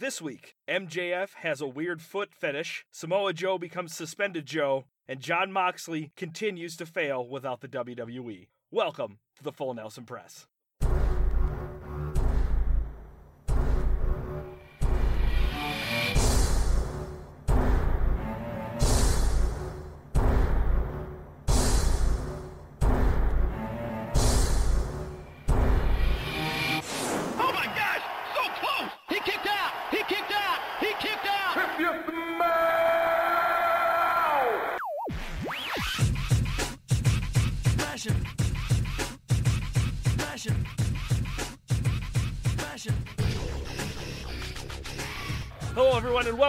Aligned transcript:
This 0.00 0.22
week, 0.22 0.54
MJF 0.68 1.34
has 1.38 1.60
a 1.60 1.66
weird 1.66 2.00
foot 2.00 2.32
fetish, 2.32 2.86
Samoa 2.88 3.32
Joe 3.32 3.58
becomes 3.58 3.96
suspended 3.96 4.46
Joe, 4.46 4.84
and 5.08 5.18
Jon 5.18 5.50
Moxley 5.50 6.12
continues 6.14 6.76
to 6.76 6.86
fail 6.86 7.26
without 7.26 7.62
the 7.62 7.66
WWE. 7.66 8.46
Welcome 8.70 9.18
to 9.36 9.42
the 9.42 9.50
Full 9.50 9.74
Nelson 9.74 10.04
Press. 10.04 10.46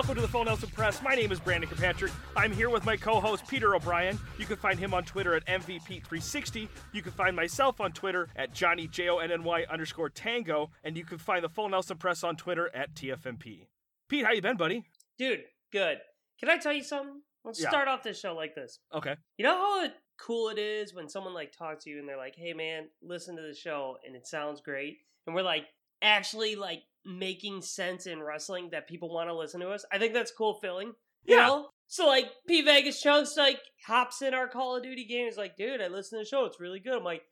Welcome 0.09 0.23
to 0.23 0.27
the 0.27 0.31
Full 0.31 0.45
Nelson 0.45 0.69
Press. 0.69 1.03
My 1.03 1.13
name 1.13 1.31
is 1.31 1.39
Brandon 1.39 1.69
Kirkpatrick. 1.69 2.11
I'm 2.35 2.51
here 2.51 2.71
with 2.71 2.83
my 2.83 2.97
co-host 2.97 3.45
Peter 3.47 3.75
O'Brien. 3.75 4.17
You 4.39 4.47
can 4.47 4.55
find 4.55 4.79
him 4.79 4.91
on 4.91 5.03
Twitter 5.03 5.35
at 5.35 5.45
MVP360. 5.45 6.67
You 6.93 7.03
can 7.03 7.11
find 7.11 7.35
myself 7.35 7.79
on 7.79 7.91
Twitter 7.91 8.27
at 8.35 8.51
Johnny 8.51 8.87
J 8.87 9.09
O 9.09 9.19
N 9.19 9.31
N 9.31 9.43
Y 9.43 9.67
underscore 9.69 10.09
Tango, 10.09 10.71
and 10.83 10.97
you 10.97 11.05
can 11.05 11.19
find 11.19 11.43
the 11.43 11.49
Full 11.49 11.69
Nelson 11.69 11.97
Press 11.97 12.23
on 12.23 12.35
Twitter 12.37 12.75
at 12.75 12.95
TFMP. 12.95 13.67
Pete, 14.07 14.25
how 14.25 14.31
you 14.31 14.41
been, 14.41 14.57
buddy? 14.57 14.83
Dude, 15.19 15.43
good. 15.71 15.99
Can 16.39 16.49
I 16.49 16.57
tell 16.57 16.73
you 16.73 16.81
something? 16.81 17.21
Let's 17.43 17.61
Yeah. 17.61 17.69
start 17.69 17.87
off 17.87 18.01
this 18.01 18.19
show 18.19 18.33
like 18.33 18.55
this. 18.55 18.79
Okay. 18.91 19.15
You 19.37 19.43
know 19.43 19.57
how 19.57 19.91
cool 20.17 20.49
it 20.49 20.57
is 20.57 20.91
when 20.91 21.07
someone 21.07 21.35
like 21.35 21.51
talks 21.51 21.83
to 21.83 21.91
you 21.91 21.99
and 21.99 22.09
they're 22.09 22.17
like, 22.17 22.35
"Hey 22.35 22.53
man, 22.53 22.89
listen 23.03 23.35
to 23.35 23.43
the 23.43 23.53
show 23.53 23.99
and 24.03 24.15
it 24.15 24.25
sounds 24.25 24.59
great." 24.59 25.01
And 25.27 25.35
we're 25.35 25.43
like 25.43 25.67
actually 26.01 26.55
like 26.55 26.83
making 27.05 27.61
sense 27.61 28.05
in 28.07 28.21
wrestling 28.21 28.69
that 28.71 28.87
people 28.87 29.13
want 29.13 29.29
to 29.29 29.33
listen 29.35 29.59
to 29.61 29.69
us. 29.69 29.85
I 29.91 29.97
think 29.97 30.13
that's 30.13 30.31
cool 30.31 30.55
feeling. 30.55 30.93
You 31.25 31.35
Yeah. 31.37 31.47
know? 31.47 31.69
So 31.87 32.05
like 32.07 32.29
P 32.47 32.61
Vegas 32.61 33.01
Chunks 33.01 33.35
like 33.35 33.59
hops 33.87 34.21
in 34.21 34.33
our 34.33 34.47
Call 34.47 34.75
of 34.77 34.83
Duty 34.83 35.05
game. 35.05 35.25
He's 35.25 35.37
like, 35.37 35.57
"Dude, 35.57 35.81
I 35.81 35.87
listen 35.87 36.19
to 36.19 36.23
the 36.23 36.29
show. 36.29 36.45
It's 36.45 36.59
really 36.59 36.79
good." 36.79 36.93
I'm 36.97 37.03
like, 37.03 37.23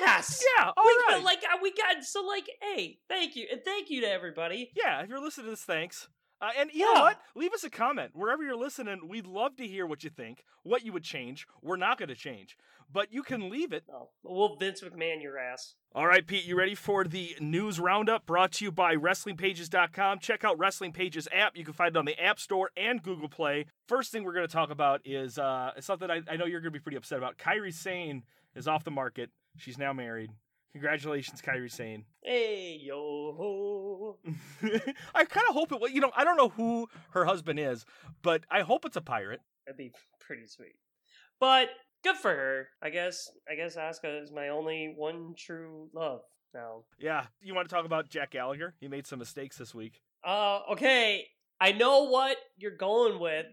"Yes." 0.00 0.42
Yeah. 0.56 0.70
All 0.76 0.84
we 0.84 1.14
right. 1.14 1.22
like 1.24 1.42
uh, 1.44 1.58
we 1.62 1.72
got 1.72 2.02
so 2.04 2.24
like, 2.24 2.48
hey, 2.62 2.98
thank 3.08 3.36
you 3.36 3.46
and 3.50 3.60
thank 3.64 3.90
you 3.90 4.00
to 4.02 4.10
everybody. 4.10 4.70
yeah. 4.76 5.02
If 5.02 5.08
you're 5.08 5.20
listening 5.20 5.46
to 5.46 5.50
this, 5.50 5.64
thanks. 5.64 6.08
Uh, 6.40 6.50
and 6.58 6.70
you 6.72 6.84
know 6.84 7.00
what? 7.00 7.20
Leave 7.34 7.52
us 7.52 7.64
a 7.64 7.70
comment 7.70 8.12
wherever 8.14 8.42
you're 8.42 8.56
listening. 8.56 9.08
We'd 9.08 9.26
love 9.26 9.56
to 9.56 9.66
hear 9.66 9.86
what 9.86 10.04
you 10.04 10.10
think, 10.10 10.44
what 10.62 10.84
you 10.84 10.92
would 10.92 11.02
change. 11.02 11.46
We're 11.62 11.76
not 11.76 11.98
going 11.98 12.10
to 12.10 12.14
change, 12.14 12.56
but 12.92 13.12
you 13.12 13.22
can 13.22 13.50
leave 13.50 13.72
it 13.72 13.84
Oh, 13.92 14.10
we'll 14.22 14.56
Vince 14.56 14.82
McMahon 14.82 15.20
your 15.20 15.38
ass. 15.38 15.74
All 15.94 16.06
right, 16.06 16.24
Pete, 16.24 16.44
you 16.44 16.56
ready 16.56 16.74
for 16.74 17.04
the 17.04 17.34
news 17.40 17.80
roundup 17.80 18.24
brought 18.26 18.52
to 18.52 18.64
you 18.64 18.70
by 18.70 18.94
WrestlingPages.com? 18.94 20.20
Check 20.20 20.44
out 20.44 20.58
Wrestling 20.58 20.92
Pages 20.92 21.26
app. 21.32 21.56
You 21.56 21.64
can 21.64 21.72
find 21.74 21.96
it 21.96 21.98
on 21.98 22.04
the 22.04 22.20
App 22.22 22.38
Store 22.38 22.70
and 22.76 23.02
Google 23.02 23.28
Play. 23.28 23.66
First 23.88 24.12
thing 24.12 24.22
we're 24.22 24.34
going 24.34 24.46
to 24.46 24.52
talk 24.52 24.70
about 24.70 25.00
is 25.04 25.38
uh, 25.38 25.72
something 25.80 26.10
I, 26.10 26.22
I 26.30 26.36
know 26.36 26.44
you're 26.44 26.60
going 26.60 26.72
to 26.72 26.78
be 26.78 26.82
pretty 26.82 26.98
upset 26.98 27.18
about. 27.18 27.38
Kairi 27.38 27.72
Sane 27.72 28.22
is 28.54 28.68
off 28.68 28.84
the 28.84 28.90
market. 28.90 29.30
She's 29.56 29.78
now 29.78 29.92
married. 29.92 30.30
Congratulations, 30.72 31.40
Kairi 31.42 31.70
Sane. 31.70 32.04
Hey 32.24 32.78
yo. 32.82 34.18
I 35.14 35.24
kind 35.24 35.46
of 35.48 35.54
hope 35.54 35.72
it. 35.72 35.80
Well, 35.80 35.90
you 35.90 36.00
know, 36.00 36.10
I 36.14 36.24
don't 36.24 36.36
know 36.36 36.50
who 36.50 36.88
her 37.12 37.24
husband 37.24 37.58
is, 37.58 37.86
but 38.22 38.42
I 38.50 38.60
hope 38.60 38.84
it's 38.84 38.96
a 38.96 39.00
pirate. 39.00 39.40
That'd 39.66 39.78
be 39.78 39.92
pretty 40.20 40.46
sweet. 40.46 40.74
But 41.40 41.68
good 42.04 42.16
for 42.16 42.30
her. 42.30 42.68
I 42.82 42.90
guess 42.90 43.30
I 43.50 43.54
guess 43.54 43.76
Asuka 43.76 44.22
is 44.22 44.30
my 44.30 44.48
only 44.48 44.92
one 44.94 45.34
true 45.38 45.88
love 45.94 46.20
now. 46.52 46.82
Yeah. 46.98 47.24
You 47.40 47.54
want 47.54 47.66
to 47.68 47.74
talk 47.74 47.86
about 47.86 48.10
Jack 48.10 48.32
Gallagher? 48.32 48.74
He 48.78 48.88
made 48.88 49.06
some 49.06 49.20
mistakes 49.20 49.56
this 49.56 49.74
week. 49.74 50.02
Uh 50.22 50.60
okay. 50.72 51.24
I 51.60 51.72
know 51.72 52.04
what 52.10 52.36
you're 52.58 52.76
going 52.76 53.18
with. 53.20 53.46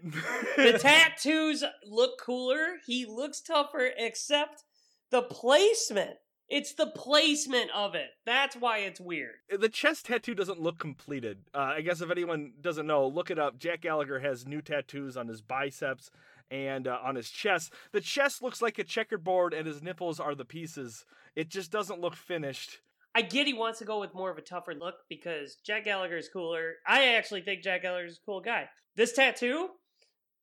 The 0.58 0.78
tattoos 0.82 1.64
look 1.86 2.20
cooler. 2.20 2.74
He 2.86 3.06
looks 3.06 3.40
tougher, 3.42 3.90
except 3.98 4.64
the 5.12 5.22
placement. 5.22 6.18
It's 6.50 6.74
the 6.74 6.88
placement 6.88 7.72
of 7.74 7.96
it. 7.96 8.10
That's 8.26 8.56
why 8.56 8.80
it's 8.80 9.00
weird. 9.00 9.36
the 9.50 9.70
chest 9.70 10.06
tattoo 10.06 10.36
doesn't 10.36 10.62
look 10.62 10.78
completed. 10.78 11.40
Uh, 11.54 11.74
I 11.78 11.82
guess 11.82 12.02
if 12.02 12.12
anyone 12.12 12.54
doesn't 12.62 12.86
know, 12.86 13.08
look 13.08 13.32
it 13.32 13.40
up. 13.40 13.58
Jack 13.58 13.82
Gallagher 13.82 14.20
has 14.20 14.46
new 14.46 14.62
tattoos 14.62 15.18
on 15.18 15.28
his 15.28 15.42
biceps 15.42 16.12
and 16.52 16.88
uh, 16.88 17.00
on 17.04 17.16
his 17.16 17.30
chest. 17.32 17.74
The 17.92 18.02
chest 18.02 18.44
looks 18.44 18.62
like 18.62 18.78
a 18.78 18.84
checkerboard, 18.84 19.54
and 19.54 19.66
his 19.66 19.82
nipples 19.82 20.20
are 20.20 20.36
the 20.36 20.46
pieces. 20.46 21.06
It 21.36 21.50
just 21.50 21.72
doesn't 21.72 22.00
look 22.00 22.16
finished. 22.16 22.80
I 23.16 23.22
get 23.22 23.48
he 23.48 23.54
wants 23.54 23.80
to 23.80 23.86
go 23.86 24.00
with 24.00 24.14
more 24.14 24.30
of 24.30 24.38
a 24.38 24.42
tougher 24.42 24.76
look 24.76 24.96
because 25.10 25.56
Jack 25.66 25.86
Gallagher 25.86 26.18
is 26.18 26.30
cooler. 26.30 26.76
I 26.86 27.16
actually 27.16 27.42
think 27.42 27.64
Jack 27.64 27.82
Gallagher 27.82 28.06
is 28.06 28.18
a 28.18 28.26
cool 28.26 28.42
guy. 28.42 28.70
This 28.96 29.14
tattoo, 29.14 29.70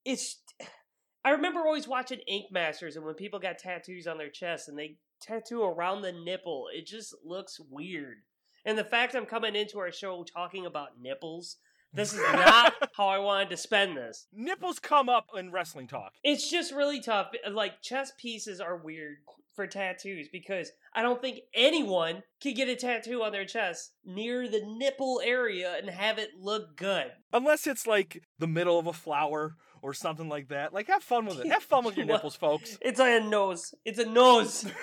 it's. 0.05 0.41
I 1.25 1.31
remember 1.31 1.61
always 1.61 1.87
watching 1.87 2.19
Ink 2.27 2.47
Masters, 2.51 2.97
and 2.97 3.05
when 3.05 3.15
people 3.15 3.39
got 3.39 3.57
tattoos 3.57 4.09
on 4.09 4.19
their 4.19 4.29
chest 4.29 4.69
and 4.69 4.77
they 4.77 4.97
tattoo 5.22 5.62
around 5.62 6.03
the 6.03 6.12
nipple, 6.12 6.66
it 6.75 6.87
just 6.87 7.15
looks 7.25 7.59
weird. 7.71 8.19
And 8.65 8.78
the 8.78 8.84
fact 8.84 9.15
I'm 9.15 9.27
coming 9.27 9.56
into 9.56 9.78
our 9.78 9.93
show 9.93 10.25
talking 10.25 10.66
about 10.66 11.00
nipples, 11.00 11.56
this 11.93 12.12
is 12.12 12.21
not 12.21 12.75
how 12.97 13.09
I 13.09 13.19
wanted 13.19 13.50
to 13.50 13.56
spend 13.56 13.97
this. 13.97 14.27
Nipples 14.33 14.78
come 14.78 15.09
up 15.09 15.27
in 15.37 15.50
wrestling 15.50 15.88
talk. 15.88 16.12
It's 16.22 16.50
just 16.50 16.72
really 16.72 17.00
tough. 17.00 17.33
Like 17.50 17.83
chest 17.83 18.15
pieces 18.19 18.60
are 18.60 18.77
weird 18.77 19.19
for 19.55 19.66
tattoos 19.66 20.28
because 20.33 20.71
I 20.94 21.03
don't 21.03 21.21
think 21.21 21.41
anyone 21.54 22.22
can 22.41 22.54
get 22.54 22.69
a 22.69 22.77
tattoo 22.77 23.22
on 23.22 23.33
their 23.33 23.44
chest 23.44 23.93
near 24.04 24.49
the 24.49 24.62
nipple 24.65 25.21
area 25.22 25.77
and 25.77 25.91
have 25.91 26.19
it 26.19 26.31
look 26.41 26.77
good. 26.77 27.12
Unless 27.33 27.66
it's 27.66 27.87
like 27.87 28.22
the 28.39 28.47
middle 28.47 28.78
of 28.78 28.87
a 28.87 28.93
flower 28.93 29.56
or 29.82 29.93
something 29.93 30.28
like 30.28 30.48
that. 30.48 30.72
Like, 30.72 30.87
have 30.87 31.03
fun 31.03 31.26
with 31.26 31.41
it. 31.41 31.48
Have 31.48 31.65
fun 31.65 31.84
with 31.84 31.97
your 31.97 32.06
nipples, 32.06 32.37
folks. 32.37 32.78
It's 32.81 33.00
a 33.00 33.20
nose. 33.20 33.75
It's 33.84 33.98
a 33.98 34.06
nose. 34.06 34.65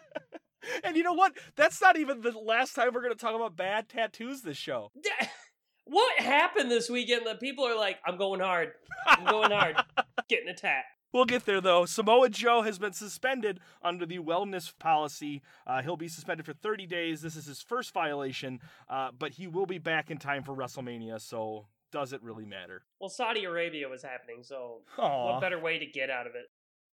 and 0.84 0.96
you 0.96 1.02
know 1.02 1.12
what? 1.12 1.32
That's 1.56 1.80
not 1.80 1.98
even 1.98 2.22
the 2.22 2.32
last 2.32 2.74
time 2.74 2.90
we're 2.92 3.02
going 3.02 3.14
to 3.14 3.18
talk 3.18 3.34
about 3.34 3.54
bad 3.54 3.88
tattoos 3.88 4.42
this 4.42 4.56
show. 4.56 4.90
what 5.84 6.18
happened 6.18 6.70
this 6.70 6.90
weekend 6.90 7.26
that 7.26 7.38
people 7.38 7.64
are 7.66 7.76
like, 7.76 7.98
I'm 8.06 8.16
going 8.16 8.40
hard. 8.40 8.72
I'm 9.06 9.24
going 9.24 9.50
hard. 9.50 9.76
Getting 10.28 10.48
a 10.48 10.54
tat. 10.54 10.84
We'll 11.10 11.24
get 11.24 11.46
there 11.46 11.62
though. 11.62 11.86
Samoa 11.86 12.28
Joe 12.28 12.62
has 12.62 12.78
been 12.78 12.92
suspended 12.92 13.60
under 13.82 14.04
the 14.04 14.18
wellness 14.18 14.76
policy. 14.78 15.42
Uh, 15.66 15.80
he'll 15.80 15.96
be 15.96 16.08
suspended 16.08 16.44
for 16.44 16.52
30 16.52 16.86
days. 16.86 17.22
This 17.22 17.34
is 17.34 17.46
his 17.46 17.62
first 17.62 17.94
violation, 17.94 18.60
uh, 18.90 19.10
but 19.18 19.32
he 19.32 19.46
will 19.46 19.64
be 19.64 19.78
back 19.78 20.10
in 20.10 20.18
time 20.18 20.42
for 20.42 20.54
WrestleMania. 20.54 21.18
So 21.20 21.66
does 21.92 22.12
it 22.12 22.22
really 22.22 22.44
matter? 22.44 22.82
Well, 23.00 23.08
Saudi 23.10 23.44
Arabia 23.44 23.88
was 23.88 24.02
happening, 24.02 24.42
so 24.42 24.82
Aw. 24.98 25.32
what 25.32 25.40
better 25.40 25.58
way 25.58 25.78
to 25.78 25.86
get 25.86 26.10
out 26.10 26.26
of 26.26 26.34
it? 26.34 26.46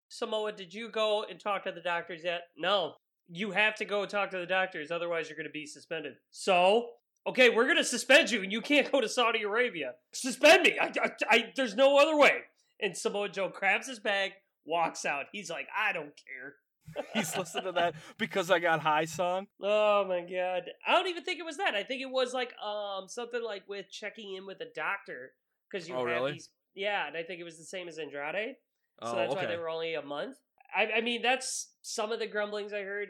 Samoa, 0.09 0.53
did 0.53 0.75
you 0.75 0.89
go 0.89 1.25
and 1.29 1.39
talk 1.39 1.65
to 1.65 1.73
the 1.73 1.81
doctors 1.81 2.23
yet? 2.25 2.43
No. 2.57 2.95
You 3.29 3.53
have 3.53 3.77
to 3.77 3.85
go 3.85 4.07
talk 4.07 4.31
to 4.31 4.39
the 4.39 4.47
doctors, 4.47 4.91
otherwise 4.91 5.29
you're 5.29 5.37
going 5.37 5.47
to 5.47 5.53
be 5.53 5.67
suspended. 5.67 6.15
So, 6.33 6.89
okay, 7.29 7.49
we're 7.49 7.65
going 7.67 7.77
to 7.77 7.85
suspend 7.85 8.31
you, 8.31 8.43
and 8.43 8.51
you 8.51 8.61
can't 8.61 8.91
go 8.91 9.01
to 9.01 9.09
Saudi 9.09 9.43
Arabia. 9.43 9.93
Suspend 10.13 10.65
me. 10.65 10.79
I, 10.81 10.87
I, 11.01 11.11
I- 11.31 11.53
there's 11.55 11.77
no 11.77 11.97
other 11.99 12.17
way. 12.17 12.39
And 12.81 12.97
Samoa 12.97 13.29
Joe 13.29 13.49
grabs 13.55 13.87
his 13.87 14.01
bag, 14.01 14.33
walks 14.65 15.05
out. 15.05 15.27
He's 15.31 15.51
like, 15.51 15.69
I 15.79 15.93
don't 15.93 16.15
care. 16.17 16.55
He's 17.15 17.37
listening 17.37 17.65
to 17.65 17.73
that 17.73 17.95
because 18.19 18.51
I 18.51 18.59
got 18.59 18.81
high 18.81 19.05
song. 19.05 19.47
Oh 19.63 20.05
my 20.09 20.21
god. 20.21 20.63
I 20.87 20.93
don't 20.93 21.09
even 21.09 21.23
think 21.25 21.39
it 21.39 21.45
was 21.45 21.57
that. 21.59 21.75
I 21.75 21.83
think 21.83 22.03
it 22.03 22.11
was 22.11 22.33
like 22.35 22.53
um 22.59 23.09
something 23.09 23.43
like 23.43 23.69
with 23.69 23.91
checking 23.91 24.35
in 24.35 24.47
with 24.47 24.61
a 24.61 24.69
doctor 24.75 25.33
because 25.71 25.89
you 25.89 25.95
Oh, 25.95 25.99
have 25.99 26.07
really? 26.07 26.33
these. 26.33 26.51
Yeah, 26.75 27.07
and 27.07 27.17
I 27.17 27.23
think 27.23 27.41
it 27.41 27.45
was 27.45 27.59
the 27.59 27.65
same 27.65 27.89
as 27.89 27.99
Andrade. 27.99 28.57
So 29.03 29.13
Oh, 29.13 29.17
that's 29.17 29.33
okay. 29.33 29.43
why 29.43 29.47
they 29.47 29.57
were 29.57 29.69
only 29.69 29.95
a 29.95 30.03
month. 30.03 30.37
I, 30.77 30.89
I 30.97 31.01
mean, 31.01 31.23
that's 31.23 31.73
some 31.83 32.13
of 32.13 32.19
the 32.21 32.27
grumblings 32.27 32.73
I 32.73 32.83
heard. 32.83 33.09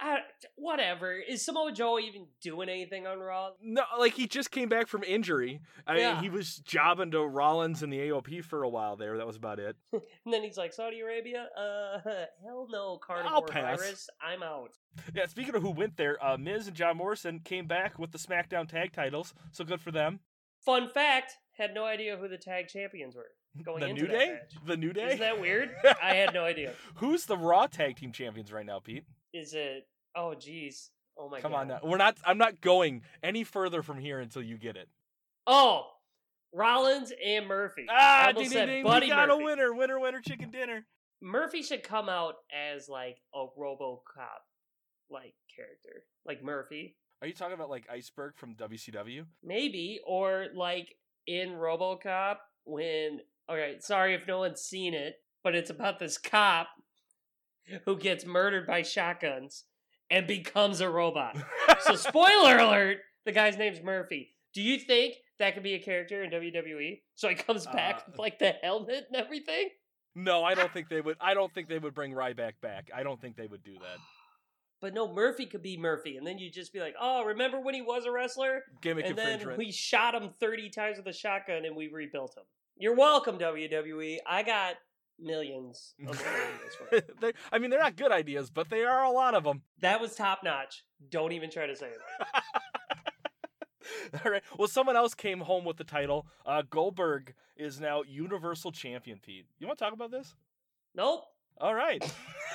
I, 0.00 0.18
whatever. 0.56 1.12
Is 1.12 1.44
Samoa 1.44 1.72
Joe 1.72 1.98
even 1.98 2.26
doing 2.40 2.68
anything 2.68 3.06
on 3.06 3.18
Raw? 3.18 3.50
No, 3.62 3.82
like 3.98 4.14
he 4.14 4.26
just 4.26 4.50
came 4.50 4.68
back 4.68 4.86
from 4.86 5.02
injury. 5.02 5.60
I 5.86 5.96
mean, 5.96 6.16
he 6.16 6.30
was 6.30 6.56
jobbing 6.56 7.10
to 7.12 7.20
Rollins 7.26 7.82
in 7.82 7.90
the 7.90 7.98
AOP 7.98 8.44
for 8.44 8.62
a 8.62 8.68
while 8.68 8.96
there. 8.96 9.16
That 9.18 9.26
was 9.26 9.36
about 9.36 9.58
it. 9.58 9.76
And 10.24 10.34
then 10.34 10.42
he's 10.42 10.58
like, 10.58 10.74
Saudi 10.74 11.00
Arabia? 11.00 11.48
Uh, 11.56 11.98
hell 12.44 12.68
no, 12.70 12.98
carnivore 12.98 13.46
virus. 13.50 14.08
I'm 14.20 14.42
out. 14.42 14.72
Yeah, 15.14 15.26
speaking 15.26 15.54
of 15.54 15.62
who 15.62 15.70
went 15.70 15.96
there, 15.96 16.22
uh, 16.24 16.36
Miz 16.36 16.66
and 16.66 16.76
John 16.76 16.98
Morrison 16.98 17.40
came 17.40 17.66
back 17.66 17.98
with 17.98 18.12
the 18.12 18.18
SmackDown 18.18 18.68
tag 18.68 18.92
titles, 18.92 19.32
so 19.52 19.64
good 19.64 19.80
for 19.80 19.90
them. 19.90 20.20
Fun 20.64 20.88
fact: 20.88 21.34
had 21.56 21.72
no 21.74 21.84
idea 21.84 22.16
who 22.16 22.28
the 22.28 22.36
tag 22.36 22.68
champions 22.68 23.16
were 23.16 23.28
going 23.64 23.80
the 23.80 23.86
into 23.88 24.02
New 24.02 24.08
Day? 24.08 24.32
match. 24.32 24.54
The 24.66 24.76
New 24.76 24.92
Day? 24.92 25.06
Isn't 25.06 25.20
that 25.20 25.40
weird? 25.40 25.70
I 26.02 26.14
had 26.14 26.34
no 26.34 26.44
idea. 26.44 26.72
Who's 26.96 27.24
the 27.26 27.36
Raw 27.36 27.66
tag 27.66 27.96
team 27.96 28.12
champions 28.12 28.52
right 28.52 28.66
now, 28.66 28.78
Pete? 28.80 29.04
Is 29.32 29.54
it? 29.54 29.86
Oh, 30.16 30.34
geez. 30.34 30.90
Oh 31.16 31.28
my 31.28 31.38
god. 31.38 31.42
Come 31.42 31.52
god. 31.52 31.60
on 31.60 31.68
now. 31.68 31.78
We're 31.82 31.96
not. 31.98 32.16
I'm 32.24 32.38
not 32.38 32.60
going 32.60 33.02
any 33.22 33.44
further 33.44 33.82
from 33.82 33.98
here 33.98 34.20
until 34.20 34.42
you 34.42 34.56
get 34.56 34.76
it. 34.76 34.88
Oh, 35.46 35.86
Rollins 36.52 37.12
and 37.24 37.46
Murphy. 37.46 37.86
Ah, 37.90 38.32
ding, 38.36 38.48
ding, 38.50 38.66
ding. 38.66 38.84
Buddy 38.84 39.06
We 39.06 39.10
got 39.10 39.28
Murphy. 39.28 39.42
a 39.42 39.44
winner. 39.44 39.74
Winner, 39.74 39.98
winner, 39.98 40.20
chicken 40.20 40.50
dinner. 40.50 40.86
Murphy 41.20 41.62
should 41.62 41.82
come 41.82 42.08
out 42.08 42.34
as 42.54 42.88
like 42.88 43.16
a 43.34 43.44
RoboCop 43.58 43.98
like 45.10 45.34
character, 45.54 46.04
like 46.26 46.44
Murphy, 46.44 46.96
Are 47.22 47.26
you 47.26 47.32
talking 47.34 47.54
about 47.54 47.70
like 47.70 47.88
Iceberg 47.90 48.36
from 48.36 48.54
WCW? 48.54 49.24
maybe, 49.42 50.00
or 50.06 50.46
like 50.54 50.94
in 51.26 51.50
RoboCop 51.50 52.36
when. 52.64 53.20
Okay, 53.50 53.76
sorry 53.80 54.14
if 54.14 54.26
no 54.28 54.38
one's 54.40 54.60
seen 54.60 54.92
it, 54.94 55.16
but 55.42 55.54
it's 55.54 55.70
about 55.70 55.98
this 55.98 56.18
cop 56.18 56.68
who 57.84 57.96
gets 57.96 58.24
murdered 58.24 58.66
by 58.66 58.82
shotguns 58.82 59.64
and 60.10 60.26
becomes 60.26 60.80
a 60.80 60.88
robot. 60.88 61.36
so 61.80 61.94
spoiler 61.96 62.56
alert, 62.58 62.98
the 63.24 63.32
guy's 63.32 63.56
name's 63.56 63.82
Murphy. 63.82 64.34
Do 64.54 64.62
you 64.62 64.78
think 64.78 65.14
that 65.38 65.54
could 65.54 65.62
be 65.62 65.74
a 65.74 65.78
character 65.78 66.22
in 66.24 66.30
WWE? 66.30 67.00
So 67.14 67.28
he 67.28 67.34
comes 67.34 67.66
back 67.66 67.96
Uh, 67.96 68.02
with 68.08 68.18
like 68.18 68.38
the 68.38 68.54
helmet 68.62 69.06
and 69.12 69.16
everything? 69.22 69.68
no, 70.14 70.42
I 70.42 70.54
don't 70.54 70.72
think 70.72 70.88
they 70.88 71.00
would. 71.00 71.16
I 71.20 71.34
don't 71.34 71.52
think 71.54 71.68
they 71.68 71.78
would 71.78 71.94
bring 71.94 72.12
Ryback 72.12 72.54
back. 72.60 72.90
I 72.94 73.02
don't 73.02 73.20
think 73.20 73.36
they 73.36 73.46
would 73.46 73.62
do 73.62 73.74
that. 73.74 73.98
But 74.80 74.94
no, 74.94 75.12
Murphy 75.12 75.46
could 75.46 75.60
be 75.62 75.76
Murphy, 75.76 76.18
and 76.18 76.24
then 76.24 76.38
you'd 76.38 76.52
just 76.52 76.72
be 76.72 76.78
like, 76.78 76.94
"Oh, 77.00 77.24
remember 77.24 77.58
when 77.60 77.74
he 77.74 77.82
was 77.82 78.04
a 78.06 78.12
wrestler?" 78.12 78.62
Gimmick 78.80 79.06
and 79.06 79.18
then 79.18 79.56
we 79.56 79.72
shot 79.72 80.14
him 80.14 80.30
thirty 80.38 80.70
times 80.70 80.98
with 80.98 81.06
a 81.08 81.12
shotgun, 81.12 81.64
and 81.64 81.74
we 81.74 81.88
rebuilt 81.88 82.36
him. 82.36 82.44
You're 82.76 82.94
welcome, 82.94 83.38
WWE. 83.40 84.18
I 84.24 84.44
got 84.44 84.76
millions 85.18 85.94
of 86.06 86.10
ideas 86.20 86.74
for 86.76 86.96
it. 86.96 87.20
They- 87.20 87.32
I 87.52 87.58
mean, 87.58 87.70
they're 87.70 87.80
not 87.80 87.96
good 87.96 88.12
ideas, 88.12 88.50
but 88.50 88.68
they 88.70 88.84
are 88.84 89.04
a 89.04 89.10
lot 89.10 89.34
of 89.34 89.44
them. 89.44 89.62
That 89.80 90.00
was 90.00 90.14
top 90.14 90.40
notch. 90.44 90.84
Don't 91.10 91.32
even 91.32 91.50
try 91.50 91.66
to 91.66 91.76
say 91.76 91.86
it. 91.88 92.42
All 94.24 94.30
right. 94.30 94.42
Well, 94.58 94.68
someone 94.68 94.96
else 94.96 95.14
came 95.14 95.40
home 95.40 95.64
with 95.64 95.76
the 95.76 95.84
title. 95.84 96.26
Uh, 96.44 96.62
Goldberg 96.68 97.34
is 97.56 97.80
now 97.80 98.02
Universal 98.02 98.72
Champion. 98.72 99.18
Pete, 99.18 99.46
you 99.58 99.66
want 99.66 99.78
to 99.78 99.84
talk 99.84 99.94
about 99.94 100.10
this? 100.10 100.34
Nope. 100.94 101.24
All 101.60 101.74
right. 101.74 102.02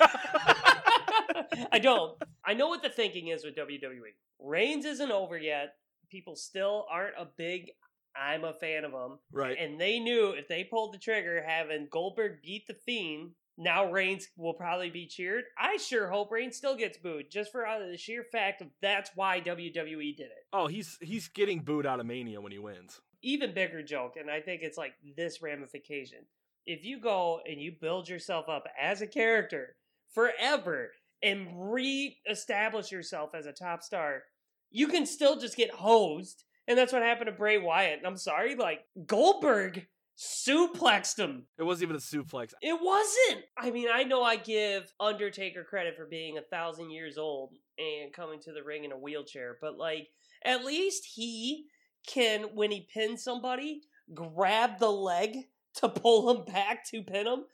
I 1.72 1.78
don't. 1.80 2.16
I 2.44 2.54
know 2.54 2.68
what 2.68 2.82
the 2.82 2.88
thinking 2.88 3.28
is 3.28 3.44
with 3.44 3.56
WWE. 3.56 4.12
Reigns 4.40 4.84
isn't 4.84 5.10
over 5.10 5.36
yet. 5.38 5.74
People 6.10 6.36
still 6.36 6.86
aren't 6.90 7.14
a 7.18 7.26
big. 7.36 7.70
I'm 8.16 8.44
a 8.44 8.52
fan 8.52 8.84
of 8.84 8.92
them. 8.92 9.18
right. 9.32 9.56
And 9.58 9.80
they 9.80 9.98
knew 9.98 10.30
if 10.30 10.48
they 10.48 10.64
pulled 10.64 10.94
the 10.94 10.98
trigger, 10.98 11.42
having 11.46 11.88
Goldberg 11.90 12.42
beat 12.42 12.66
the 12.66 12.74
Fiend, 12.86 13.32
now 13.56 13.90
Reigns 13.90 14.28
will 14.36 14.54
probably 14.54 14.90
be 14.90 15.06
cheered. 15.06 15.44
I 15.58 15.76
sure 15.76 16.08
hope 16.08 16.30
Reigns 16.32 16.56
still 16.56 16.76
gets 16.76 16.98
booed, 16.98 17.30
just 17.30 17.52
for 17.52 17.66
out 17.66 17.82
of 17.82 17.88
the 17.90 17.96
sheer 17.96 18.24
fact 18.32 18.62
of 18.62 18.68
that's 18.82 19.10
why 19.14 19.40
WWE 19.40 20.16
did 20.16 20.26
it. 20.26 20.46
Oh, 20.52 20.66
he's 20.66 20.98
he's 21.00 21.28
getting 21.28 21.60
booed 21.60 21.86
out 21.86 22.00
of 22.00 22.06
Mania 22.06 22.40
when 22.40 22.52
he 22.52 22.58
wins. 22.58 23.00
Even 23.22 23.54
bigger 23.54 23.82
joke, 23.82 24.14
and 24.20 24.30
I 24.30 24.40
think 24.40 24.62
it's 24.62 24.76
like 24.76 24.94
this 25.16 25.40
ramification. 25.40 26.18
If 26.66 26.84
you 26.84 27.00
go 27.00 27.40
and 27.48 27.60
you 27.60 27.72
build 27.80 28.08
yourself 28.08 28.48
up 28.48 28.64
as 28.80 29.02
a 29.02 29.06
character 29.06 29.76
forever 30.12 30.90
and 31.22 31.48
re-establish 31.72 32.90
yourself 32.90 33.34
as 33.34 33.46
a 33.46 33.52
top 33.52 33.82
star, 33.82 34.22
you 34.70 34.88
can 34.88 35.06
still 35.06 35.38
just 35.38 35.56
get 35.56 35.70
hosed. 35.70 36.44
And 36.66 36.78
that's 36.78 36.92
what 36.92 37.02
happened 37.02 37.26
to 37.26 37.32
Bray 37.32 37.58
Wyatt. 37.58 37.98
And 37.98 38.06
I'm 38.06 38.16
sorry, 38.16 38.54
like 38.54 38.80
Goldberg 39.06 39.86
suplexed 40.16 41.18
him. 41.18 41.46
It 41.58 41.64
wasn't 41.64 41.90
even 41.90 41.96
a 41.96 41.98
suplex. 41.98 42.52
It 42.62 42.78
wasn't. 42.80 43.44
I 43.58 43.70
mean, 43.70 43.88
I 43.92 44.04
know 44.04 44.22
I 44.22 44.36
give 44.36 44.92
Undertaker 45.00 45.64
credit 45.64 45.96
for 45.96 46.06
being 46.06 46.38
a 46.38 46.42
thousand 46.42 46.90
years 46.90 47.18
old 47.18 47.52
and 47.78 48.12
coming 48.12 48.40
to 48.42 48.52
the 48.52 48.62
ring 48.62 48.84
in 48.84 48.92
a 48.92 48.98
wheelchair, 48.98 49.58
but 49.60 49.76
like, 49.76 50.08
at 50.44 50.64
least 50.64 51.06
he 51.14 51.64
can, 52.06 52.44
when 52.54 52.70
he 52.70 52.88
pins 52.92 53.24
somebody, 53.24 53.82
grab 54.14 54.78
the 54.78 54.90
leg 54.90 55.36
to 55.76 55.88
pull 55.88 56.30
him 56.30 56.44
back 56.44 56.84
to 56.90 57.02
pin 57.02 57.26
him. 57.26 57.44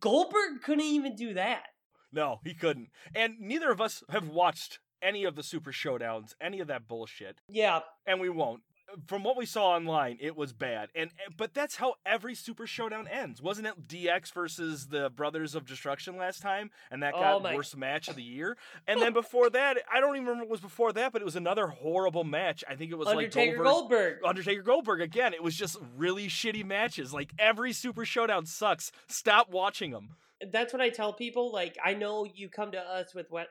Goldberg 0.00 0.62
couldn't 0.62 0.84
even 0.84 1.14
do 1.14 1.34
that. 1.34 1.64
No, 2.12 2.40
he 2.44 2.54
couldn't. 2.54 2.88
And 3.14 3.34
neither 3.38 3.70
of 3.70 3.80
us 3.80 4.02
have 4.08 4.28
watched 4.28 4.78
any 5.02 5.24
of 5.24 5.34
the 5.36 5.42
Super 5.42 5.72
Showdowns, 5.72 6.34
any 6.40 6.60
of 6.60 6.68
that 6.68 6.88
bullshit, 6.88 7.40
Yeah, 7.48 7.80
and 8.06 8.20
we 8.20 8.28
won't. 8.28 8.62
From 9.06 9.22
what 9.22 9.36
we 9.36 9.44
saw 9.44 9.72
online, 9.72 10.16
it 10.18 10.34
was 10.34 10.54
bad. 10.54 10.88
And 10.94 11.10
eh, 11.10 11.30
but 11.36 11.52
that's 11.52 11.76
how 11.76 11.96
every 12.06 12.34
Super 12.34 12.66
Showdown 12.66 13.06
ends. 13.06 13.42
Wasn't 13.42 13.66
it 13.66 13.86
DX 13.86 14.32
versus 14.32 14.86
the 14.86 15.10
Brothers 15.10 15.54
of 15.54 15.66
Destruction 15.66 16.16
last 16.16 16.40
time 16.40 16.70
and 16.90 17.02
that 17.02 17.12
Oh 17.14 17.20
got 17.20 17.42
my- 17.42 17.54
worst 17.54 17.76
match 17.76 18.08
of 18.08 18.16
the 18.16 18.22
year? 18.38 18.56
And 18.86 18.98
then 18.98 19.12
before 19.12 19.50
that, 19.50 19.76
I 19.92 20.00
don't 20.00 20.16
even 20.16 20.24
remember 20.26 20.44
what 20.44 20.52
was 20.52 20.60
before 20.62 20.94
that, 20.94 21.12
but 21.12 21.20
it 21.20 21.26
was 21.26 21.36
another 21.36 21.66
horrible 21.66 22.24
match. 22.24 22.64
I 22.66 22.76
think 22.76 22.90
it 22.90 22.94
was 22.96 23.08
Undertaker 23.08 23.58
like 23.58 23.62
Goldberg, 23.62 24.20
Goldberg. 24.22 24.26
Undertaker 24.26 24.62
Goldberg 24.62 25.00
again. 25.02 25.34
It 25.34 25.42
was 25.42 25.54
just 25.54 25.76
really 25.98 26.28
shitty 26.28 26.64
matches. 26.64 27.12
Like 27.12 27.32
every 27.38 27.74
Super 27.74 28.06
Showdown 28.06 28.46
sucks. 28.46 28.90
Stop 29.06 29.50
watching 29.50 29.90
them. 29.90 30.16
That's 30.50 30.72
what 30.72 30.80
I 30.80 30.88
tell 30.88 31.12
people. 31.12 31.52
Like, 31.52 31.76
I 31.84 31.92
know 31.92 32.24
you 32.24 32.48
come 32.48 32.70
to 32.72 32.78
us 32.80 33.12
with 33.14 33.26
what 33.28 33.48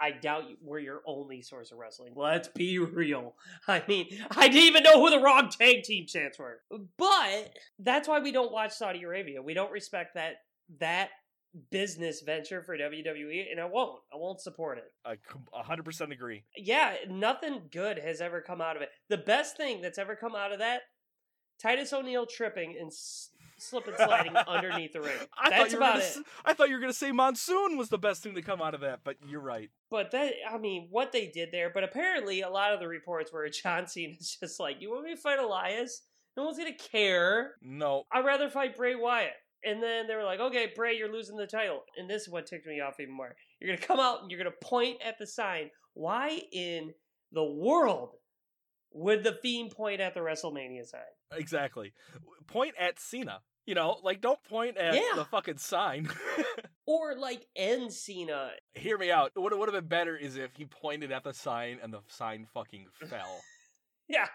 I 0.00 0.12
doubt 0.12 0.48
you, 0.48 0.56
we're 0.62 0.78
your 0.78 1.02
only 1.06 1.42
source 1.42 1.72
of 1.72 1.78
wrestling. 1.78 2.12
Let's 2.16 2.48
be 2.48 2.78
real. 2.78 3.34
I 3.68 3.82
mean, 3.86 4.06
I 4.36 4.48
didn't 4.48 4.64
even 4.68 4.82
know 4.82 5.00
who 5.00 5.10
the 5.10 5.20
wrong 5.22 5.50
tag 5.50 5.82
team 5.82 6.08
stands 6.08 6.36
for. 6.36 6.60
But 6.96 7.50
that's 7.78 8.08
why 8.08 8.20
we 8.20 8.32
don't 8.32 8.52
watch 8.52 8.72
Saudi 8.72 9.02
Arabia. 9.02 9.42
We 9.42 9.54
don't 9.54 9.72
respect 9.72 10.14
that 10.14 10.36
that 10.78 11.10
business 11.70 12.20
venture 12.20 12.62
for 12.62 12.78
WWE, 12.78 13.50
and 13.50 13.60
I 13.60 13.64
won't. 13.64 14.00
I 14.12 14.16
won't 14.16 14.40
support 14.40 14.78
it. 14.78 14.92
I 15.04 15.16
com- 15.16 15.48
100% 15.52 16.12
agree. 16.12 16.44
Yeah, 16.56 16.94
nothing 17.08 17.62
good 17.72 17.98
has 17.98 18.20
ever 18.20 18.40
come 18.40 18.60
out 18.60 18.76
of 18.76 18.82
it. 18.82 18.90
The 19.08 19.18
best 19.18 19.56
thing 19.56 19.80
that's 19.82 19.98
ever 19.98 20.14
come 20.14 20.34
out 20.36 20.52
of 20.52 20.60
that, 20.60 20.82
Titus 21.60 21.92
O'Neil 21.92 22.24
tripping 22.26 22.76
and 22.78 22.88
s- 22.88 23.30
slip 23.60 23.86
and 23.86 23.96
sliding 23.96 24.36
underneath 24.36 24.92
the 24.92 25.00
ring. 25.00 25.12
I 25.38 25.50
thought 25.50 25.50
That's 25.50 25.72
you 25.72 25.78
were 25.78 25.84
about 25.84 25.98
gonna 25.98 26.04
it. 26.04 26.26
I 26.44 26.54
thought 26.54 26.68
you 26.68 26.74
were 26.74 26.80
gonna 26.80 26.92
say 26.92 27.12
Mansoor 27.12 27.76
was 27.76 27.88
the 27.88 27.98
best 27.98 28.22
thing 28.22 28.34
to 28.34 28.42
come 28.42 28.60
out 28.62 28.74
of 28.74 28.80
that, 28.80 29.00
but 29.04 29.16
you're 29.26 29.40
right. 29.40 29.70
But 29.90 30.10
that, 30.12 30.32
I 30.50 30.58
mean, 30.58 30.88
what 30.90 31.12
they 31.12 31.26
did 31.26 31.50
there. 31.52 31.70
But 31.72 31.84
apparently, 31.84 32.40
a 32.42 32.48
lot 32.48 32.72
of 32.72 32.80
the 32.80 32.88
reports 32.88 33.32
were 33.32 33.48
John 33.62 33.86
Cena's 33.86 34.36
just 34.40 34.60
like, 34.60 34.80
"You 34.80 34.90
want 34.90 35.04
me 35.04 35.14
to 35.14 35.20
fight 35.20 35.38
Elias? 35.38 36.02
No 36.36 36.44
one's 36.44 36.58
gonna 36.58 36.72
care. 36.74 37.52
No, 37.62 38.04
I'd 38.12 38.24
rather 38.24 38.48
fight 38.50 38.76
Bray 38.76 38.94
Wyatt." 38.94 39.32
And 39.62 39.82
then 39.82 40.06
they 40.06 40.14
were 40.16 40.24
like, 40.24 40.40
"Okay, 40.40 40.72
Bray, 40.74 40.96
you're 40.96 41.12
losing 41.12 41.36
the 41.36 41.46
title." 41.46 41.80
And 41.96 42.08
this 42.08 42.22
is 42.22 42.28
what 42.28 42.46
ticked 42.46 42.66
me 42.66 42.80
off 42.80 42.98
even 42.98 43.14
more. 43.14 43.34
You're 43.60 43.74
gonna 43.74 43.86
come 43.86 44.00
out 44.00 44.22
and 44.22 44.30
you're 44.30 44.38
gonna 44.38 44.56
point 44.62 44.98
at 45.04 45.18
the 45.18 45.26
sign. 45.26 45.70
Why 45.94 46.40
in 46.52 46.94
the 47.32 47.44
world 47.44 48.14
would 48.92 49.22
the 49.22 49.38
Fiend 49.42 49.70
point 49.70 50.00
at 50.00 50.14
the 50.14 50.20
WrestleMania 50.20 50.86
sign? 50.86 51.00
exactly. 51.32 51.92
Point 52.46 52.74
at 52.78 52.98
Cena. 52.98 53.40
You 53.66 53.74
know, 53.74 53.98
like 54.02 54.20
don't 54.20 54.42
point 54.44 54.76
at 54.78 54.94
Yeah. 54.94 55.12
the 55.16 55.24
fucking 55.24 55.58
sign. 55.58 56.08
Or 56.86 57.14
like 57.16 57.46
end 57.54 57.92
Cena? 57.92 58.50
Hear 58.74 58.98
me 58.98 59.12
out. 59.12 59.30
What 59.36 59.56
would 59.56 59.68
have 59.68 59.80
been 59.80 59.86
better 59.88 60.16
is 60.16 60.34
if 60.36 60.56
he 60.56 60.64
pointed 60.64 61.12
at 61.12 61.22
the 61.22 61.32
sign 61.32 61.78
and 61.80 61.92
the 61.92 62.00
sign 62.08 62.46
fucking 62.52 62.86
fell. 63.08 63.40
Yeah. 64.08 64.26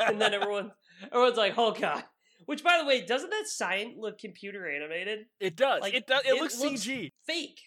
And 0.00 0.20
then 0.20 0.34
everyone, 0.34 0.72
everyone's 1.12 1.36
like, 1.36 1.54
"Oh 1.56 1.70
God." 1.70 2.02
Which, 2.46 2.64
by 2.64 2.78
the 2.78 2.84
way, 2.84 3.02
doesn't 3.06 3.30
that 3.30 3.46
sign 3.46 3.94
look 3.96 4.18
computer 4.18 4.68
animated? 4.68 5.26
it 5.38 5.54
does. 5.54 5.80
Like, 5.80 5.94
it 5.94 6.08
does. 6.08 6.22
It, 6.24 6.30
it 6.30 6.40
looks 6.40 6.58
looks- 6.58 6.84
CG. 6.84 7.12
Fake. 7.24 7.60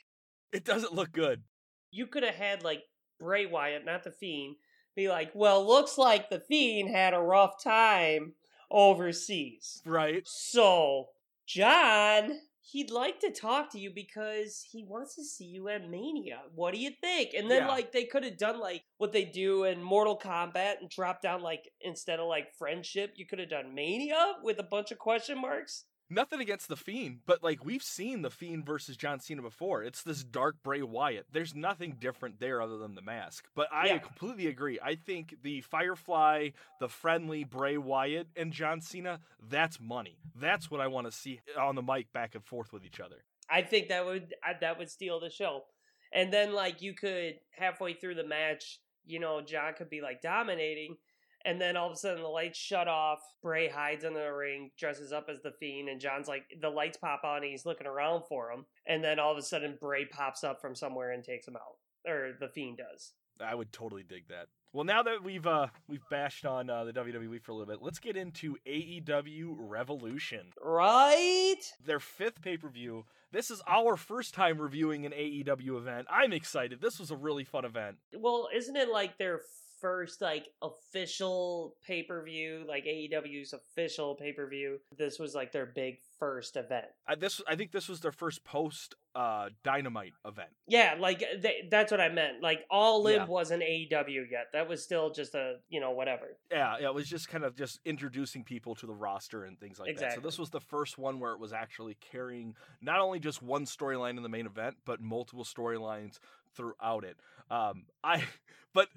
It 0.51 0.65
doesn't 0.65 0.91
look 0.93 1.13
good. 1.13 1.43
you 1.91 2.07
could 2.07 2.24
have 2.24 2.35
had 2.35 2.62
like 2.62 2.81
Bray 3.21 3.45
Wyatt, 3.45 3.85
not 3.85 4.03
the 4.03 4.12
Fiend, 4.12 4.57
be 4.97 5.07
like, 5.07 5.31
"Well, 5.33 5.65
looks 5.65 5.97
like 5.97 6.29
the 6.29 6.41
Fiend 6.41 6.89
had 6.89 7.13
a 7.13 7.21
rough 7.21 7.63
time 7.63 8.33
overseas." 8.75 9.82
Right. 9.86 10.22
So, 10.27 11.10
John, 11.48 12.41
he'd 12.72 12.89
like 12.91 13.20
to 13.20 13.32
talk 13.32 13.72
to 13.72 13.79
you 13.79 13.91
because 13.94 14.65
he 14.72 14.84
wants 14.84 15.15
to 15.15 15.24
see 15.24 15.46
you 15.46 15.70
at 15.70 15.89
Mania. 15.89 16.41
What 16.53 16.74
do 16.74 16.79
you 16.79 16.91
think? 17.01 17.34
And 17.34 17.50
then 17.50 17.63
Yeah. 17.63 17.67
like 17.67 17.91
they 17.91 18.05
could 18.05 18.24
have 18.24 18.38
done 18.38 18.60
like 18.60 18.84
what 18.98 19.12
they 19.12 19.24
do 19.25 19.63
in 19.65 19.82
Mortal 19.82 20.17
Kombat 20.17 20.79
and 20.82 20.89
drop 20.89 21.22
down 21.22 21.41
like 21.41 21.72
instead 21.82 22.20
of 22.20 22.27
like 22.27 22.53
friendship, 22.58 23.13
you 23.15 23.25
could 23.27 23.39
have 23.39 23.50
done 23.50 23.74
Mania 23.75 24.36
with 24.44 24.60
a 24.60 24.63
bunch 24.63 24.91
of 24.91 24.98
question 24.98 25.39
marks. 25.39 25.86
Nothing 26.09 26.39
against 26.39 26.67
the 26.67 26.75
Fiend, 26.75 27.21
but 27.25 27.41
like 27.43 27.65
we've 27.65 27.81
seen 27.81 28.21
the 28.21 28.29
Fiend 28.29 28.63
versus 28.65 28.95
John 28.95 29.19
Cena 29.19 29.41
before. 29.41 29.83
It's 29.83 30.03
this 30.03 30.24
dark 30.24 30.57
Bray 30.63 30.83
Wyatt. 30.83 31.25
There's 31.31 31.55
nothing 31.55 31.95
different 32.00 32.39
there 32.39 32.62
other 32.62 32.77
than 32.77 32.93
the 32.93 33.01
mask. 33.01 33.47
But 33.55 33.67
I 33.74 33.88
Yeah. 33.88 33.97
completely 33.97 34.45
agree. 34.47 34.79
I 34.81 34.95
think 34.95 35.41
the 35.41 35.62
Firefly, 35.62 36.51
the 36.79 36.89
friendly 36.89 37.43
Bray 37.43 37.77
Wyatt, 37.77 38.27
and 38.35 38.53
John 38.53 38.81
Cena, 38.81 39.19
that's 39.41 39.79
money. 39.79 40.19
That's 40.35 40.69
what 40.69 40.79
I 40.79 40.88
want 40.88 41.07
to 41.07 41.12
see 41.12 41.41
on 41.57 41.74
the 41.74 41.81
mic 41.81 42.13
back 42.13 42.35
and 42.35 42.45
forth 42.45 42.71
with 42.71 42.85
each 42.85 43.00
other. 43.00 43.24
I 43.50 43.63
think 43.63 43.89
that 43.89 44.05
would 44.05 44.35
that 44.62 44.77
would 44.77 44.89
steal 44.91 45.19
the 45.19 45.29
show. 45.31 45.65
And 46.12 46.31
then 46.31 46.53
like 46.53 46.81
you 46.83 46.93
could 46.93 47.39
halfway 47.51 47.93
through 47.93 48.15
the 48.15 48.24
match, 48.27 48.79
you 49.05 49.19
know, 49.19 49.41
John 49.41 49.74
could 49.74 49.89
be 49.89 50.01
like 50.01 50.21
dominating, 50.21 50.97
and 51.46 51.62
then 51.62 51.78
all 51.78 51.88
of 51.88 51.94
a 51.94 51.98
sudden 51.98 52.24
the 52.24 52.28
lights 52.28 52.58
shut 52.58 52.88
off. 52.88 53.20
Bray 53.42 53.70
hides 53.70 54.04
in 54.04 54.14
the 54.14 54.34
ring, 54.34 54.72
dresses 54.78 55.14
up 55.14 55.28
as 55.30 55.42
the 55.42 55.54
Fiend, 55.60 55.88
and 55.88 56.02
John's 56.02 56.28
like 56.28 56.44
the 56.60 56.70
lights 56.70 56.98
pop 56.98 57.24
on, 57.24 57.38
and 57.38 57.46
he's 57.46 57.66
looking 57.66 57.88
around 57.88 58.24
for 58.28 58.52
him, 58.52 58.66
and 58.86 59.04
then 59.04 59.20
all 59.20 59.32
of 59.32 59.38
a 59.38 59.44
sudden 59.44 59.78
Bray 59.80 60.06
pops 60.06 60.44
up 60.44 60.60
from 60.60 60.75
somewhere 60.75 61.12
and 61.12 61.24
takes 61.24 61.48
him 61.48 61.56
out, 61.56 62.12
or 62.12 62.34
the 62.40 62.50
Fiend 62.50 62.78
does. 62.78 63.14
I 63.40 63.56
would 63.56 63.72
totally 63.72 64.04
dig 64.04 64.28
that. 64.30 64.48
Well, 64.74 64.84
now 64.84 65.04
that 65.04 65.24
we've 65.24 65.48
uh 65.48 65.68
we've 65.88 66.04
bashed 66.10 66.46
on 66.46 66.70
uh, 66.70 66.84
the 66.84 66.92
WWE 66.92 67.42
for 67.42 67.52
a 67.52 67.56
little 67.56 67.74
bit, 67.74 67.82
let's 67.82 68.00
get 68.00 68.18
into 68.18 68.58
AEW 68.68 69.56
Revolution. 69.58 70.48
Right? 70.62 71.62
Their 71.86 72.02
fifth 72.02 72.42
pay 72.42 72.58
per 72.58 72.70
view. 72.70 73.06
This 73.32 73.52
is 73.52 73.62
our 73.68 73.96
first 73.96 74.34
time 74.34 74.60
reviewing 74.60 75.06
an 75.06 75.12
AEW 75.12 75.78
event. 75.78 76.08
I'm 76.10 76.34
excited. 76.34 76.82
This 76.82 77.00
was 77.00 77.12
a 77.12 77.16
really 77.16 77.44
fun 77.44 77.66
event. 77.66 77.98
Well, 78.14 78.50
isn't 78.54 78.75
it 78.75 78.90
like 78.90 79.18
their 79.18 79.42
first 79.86 80.20
like 80.20 80.50
official 80.63 81.75
pay 81.86 82.01
per 82.01 82.24
view, 82.24 82.65
like 82.68 82.86
AEW's 82.86 83.54
official 83.54 84.15
pay 84.15 84.34
per 84.34 84.48
view? 84.48 84.80
This 84.98 85.20
was 85.20 85.36
like 85.36 85.51
their 85.51 85.68
big 85.68 86.00
first 86.18 86.56
event. 86.58 86.88
I, 87.08 87.13
this 87.13 87.39
I 87.48 87.56
think 87.56 87.72
this 87.72 87.88
was 87.88 88.00
their 88.00 88.12
first 88.12 88.44
post 88.44 88.96
uh 89.13 89.50
Dynamite 89.63 90.13
event. 90.25 90.50
Yeah, 90.68 90.96
like 91.00 91.20
they, 91.20 91.68
that's 91.70 91.92
what 91.92 92.01
I 92.01 92.10
meant. 92.10 92.42
Like 92.42 92.62
All 92.72 93.06
In 93.06 93.13
Yeah. 93.13 93.25
wasn't 93.25 93.62
AEW 93.62 94.32
yet. 94.32 94.48
That 94.54 94.68
was 94.68 94.84
still 94.84 95.12
just 95.12 95.36
a 95.36 95.58
you 95.70 95.80
know 95.80 95.92
whatever. 95.92 96.36
Yeah, 96.50 96.77
yeah, 96.80 96.88
it 96.88 96.96
was 96.96 97.08
just 97.08 97.30
kind 97.30 97.44
of 97.44 97.56
just 97.56 97.80
introducing 97.86 98.44
people 98.44 98.74
to 98.75 98.88
the 98.88 98.94
roster 98.94 99.44
and 99.44 99.60
things 99.60 99.80
like 99.80 100.00
that. 100.00 100.15
So 100.15 100.20
this 100.20 100.39
was 100.39 100.50
the 100.50 100.62
first 100.62 100.98
one 100.98 101.20
where 101.20 101.34
it 101.34 101.39
was 101.39 101.54
actually 101.54 101.96
carrying 102.12 102.56
not 102.82 103.01
only 103.01 103.20
just 103.20 103.44
one 103.44 103.65
storyline 103.65 104.18
in 104.18 104.24
the 104.24 104.30
main 104.30 104.48
event, 104.48 104.77
but 104.84 105.00
multiple 105.00 105.44
storylines 105.44 106.18
throughout 106.56 107.04
it. 107.04 107.18
Um, 107.51 107.84
I, 108.04 108.24
but 108.74 108.88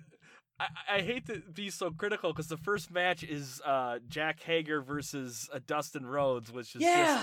I, 0.61 0.97
I 0.97 1.01
hate 1.03 1.27
to 1.27 1.41
be 1.53 1.71
so 1.71 1.91
critical 1.91 2.33
because 2.33 2.49
the 2.49 2.57
first 2.57 2.91
match 2.91 3.23
is 3.23 3.61
uh 3.65 3.99
Jake 4.09 4.41
Hager 4.43 4.81
versus 4.83 5.49
uh, 5.53 5.61
Dustin 5.67 6.05
Rhodes, 6.07 6.51
which 6.53 6.75
is 6.75 6.83
Yeah. 6.83 6.95
just 7.15 7.19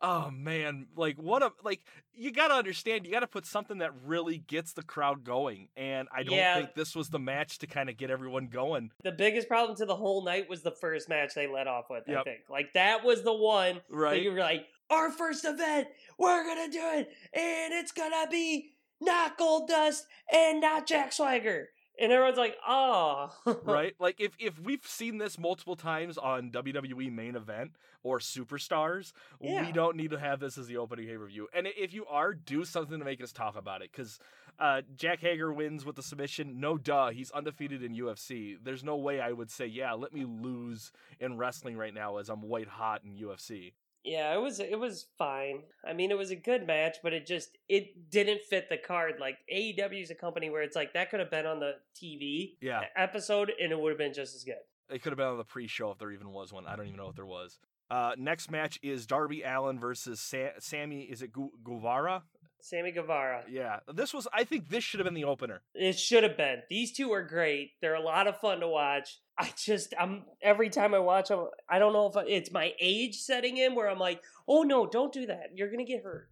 oh 0.00 0.30
man, 0.30 0.86
like 0.96 1.16
what 1.16 1.42
a 1.42 1.50
like 1.64 1.80
you 2.14 2.30
got 2.32 2.48
to 2.48 2.54
understand, 2.54 3.04
you 3.06 3.12
got 3.12 3.20
to 3.20 3.26
put 3.26 3.46
something 3.46 3.78
that 3.78 3.90
really 4.04 4.38
gets 4.38 4.72
the 4.72 4.82
crowd 4.82 5.24
going, 5.24 5.68
and 5.76 6.08
I 6.14 6.22
don't 6.22 6.36
Yeah. 6.36 6.54
think 6.54 6.74
this 6.74 6.94
was 6.94 7.08
the 7.10 7.18
match 7.18 7.58
to 7.58 7.66
kind 7.66 7.88
of 7.90 7.96
get 7.96 8.10
everyone 8.10 8.46
going. 8.46 8.90
The 9.02 9.12
biggest 9.12 9.48
problem 9.48 9.76
to 9.78 9.86
the 9.86 9.96
whole 9.96 10.22
night 10.24 10.48
was 10.48 10.62
the 10.62 10.70
first 10.70 11.08
match 11.08 11.34
they 11.34 11.46
let 11.48 11.66
off 11.66 11.90
with. 11.90 12.04
I 12.08 12.22
think 12.22 12.42
like 12.48 12.72
that 12.74 13.04
was 13.04 13.22
the 13.22 13.34
one 13.34 13.74
that 13.76 13.82
Right. 13.90 14.22
you 14.22 14.30
were 14.32 14.38
like, 14.38 14.66
our 14.90 15.10
first 15.10 15.44
event, 15.44 15.88
we're 16.18 16.44
gonna 16.44 16.70
do 16.70 16.80
it, 16.94 17.08
and 17.32 17.74
it's 17.74 17.90
gonna 17.92 18.28
be 18.30 18.70
not 19.00 19.36
Gold 19.36 19.68
Dust 19.68 20.06
and 20.32 20.60
not 20.60 20.86
Jack 20.86 21.12
Swagger, 21.12 21.68
and 22.00 22.12
everyone's 22.12 22.38
like, 22.38 22.56
oh, 22.66 23.30
right? 23.64 23.94
Like 24.00 24.20
if 24.20 24.32
if 24.38 24.58
we've 24.60 24.86
seen 24.86 25.18
this 25.18 25.38
multiple 25.38 25.76
times 25.76 26.16
on 26.18 26.50
WWE 26.50 27.12
main 27.12 27.36
event 27.36 27.72
or 28.02 28.18
superstars, 28.18 29.12
Yeah. 29.40 29.64
we 29.66 29.72
don't 29.72 29.96
need 29.96 30.10
to 30.10 30.18
have 30.18 30.40
this 30.40 30.56
as 30.58 30.66
the 30.66 30.76
opening 30.76 31.06
pay 31.06 31.16
per 31.16 31.26
view. 31.26 31.48
And 31.54 31.66
if 31.66 31.92
you 31.92 32.06
are, 32.06 32.32
do 32.34 32.64
something 32.64 32.98
to 32.98 33.04
make 33.04 33.22
us 33.22 33.32
talk 33.32 33.56
about 33.56 33.82
it 33.82 33.90
because. 33.92 34.18
Uh, 34.60 34.82
Jake 34.96 35.20
Hager 35.20 35.52
wins 35.52 35.84
with 35.84 35.94
the 35.94 36.02
submission. 36.02 36.58
No 36.58 36.76
duh, 36.76 37.10
he's 37.10 37.30
undefeated 37.30 37.80
in 37.80 37.94
UFC. 37.94 38.56
There's 38.60 38.82
no 38.82 38.96
way 38.96 39.20
I 39.20 39.30
would 39.30 39.52
say, 39.52 39.66
yeah, 39.66 39.92
let 39.92 40.12
me 40.12 40.24
lose 40.24 40.90
in 41.20 41.36
wrestling 41.36 41.76
right 41.76 41.94
now 41.94 42.16
as 42.16 42.28
I'm 42.28 42.42
white 42.42 42.66
hot 42.66 43.02
in 43.04 43.12
UFC. 43.24 43.74
Yeah, 44.04 44.34
it 44.34 44.40
was 44.40 44.60
it 44.60 44.78
was 44.78 45.06
fine. 45.18 45.62
I 45.86 45.92
mean, 45.92 46.10
it 46.10 46.16
was 46.18 46.30
a 46.30 46.36
good 46.36 46.66
match, 46.66 46.96
but 47.02 47.12
it 47.12 47.26
just 47.26 47.58
it 47.68 48.10
didn't 48.10 48.42
fit 48.42 48.68
the 48.70 48.78
card. 48.78 49.14
Like 49.20 49.38
AEW 49.52 50.02
is 50.02 50.10
a 50.10 50.14
company 50.14 50.50
where 50.50 50.62
it's 50.62 50.76
like 50.76 50.94
that 50.94 51.10
could 51.10 51.20
have 51.20 51.30
been 51.30 51.46
on 51.46 51.60
the 51.60 51.72
TV 52.00 52.56
Yeah, 52.60 52.82
episode, 52.96 53.52
and 53.60 53.72
it 53.72 53.78
would 53.78 53.90
have 53.90 53.98
been 53.98 54.14
just 54.14 54.34
as 54.34 54.44
good. 54.44 54.56
it 54.88 55.02
could 55.02 55.10
have 55.12 55.18
been 55.18 55.26
on 55.26 55.36
the 55.36 55.44
pre-show 55.44 55.90
if 55.90 55.98
there 55.98 56.12
even 56.12 56.30
was 56.32 56.52
one. 56.52 56.66
I 56.66 56.76
don't 56.76 56.86
even 56.86 56.96
know 56.96 57.08
if 57.08 57.16
there 57.16 57.26
was. 57.26 57.58
Uh, 57.90 58.12
next 58.18 58.50
match 58.50 58.78
is 58.82 59.06
Darby 59.06 59.42
Allin 59.42 59.78
versus 59.80 60.20
Sa- 60.20 60.58
Sammy. 60.58 61.02
Is 61.02 61.22
it 61.22 61.32
Gu- 61.32 61.52
Guevara? 61.64 62.22
Sammy 62.60 62.92
Guevara. 62.92 63.44
Yeah, 63.48 63.80
this 63.92 64.12
was. 64.12 64.26
I 64.32 64.44
think 64.44 64.68
this 64.68 64.84
should 64.84 65.00
have 65.00 65.04
been 65.04 65.14
the 65.14 65.24
opener. 65.24 65.62
It 65.74 65.98
should 65.98 66.22
have 66.22 66.36
been. 66.36 66.62
These 66.68 66.92
two 66.92 67.12
are 67.12 67.22
great. 67.22 67.72
They're 67.80 67.94
a 67.94 68.02
lot 68.02 68.26
of 68.26 68.38
fun 68.40 68.60
to 68.60 68.68
watch. 68.68 69.18
I 69.38 69.52
just, 69.56 69.94
I'm 69.98 70.24
every 70.42 70.68
time 70.68 70.94
I 70.94 70.98
watch 70.98 71.28
them, 71.28 71.46
I 71.68 71.78
don't 71.78 71.92
know 71.92 72.10
if 72.12 72.16
it's 72.26 72.50
my 72.50 72.72
age 72.80 73.16
setting 73.16 73.56
in 73.56 73.74
where 73.74 73.88
I'm 73.88 73.98
like, 73.98 74.20
oh 74.48 74.62
no, 74.62 74.86
don't 74.86 75.12
do 75.12 75.26
that. 75.26 75.50
You're 75.54 75.70
gonna 75.70 75.84
get 75.84 76.02
hurt. 76.02 76.28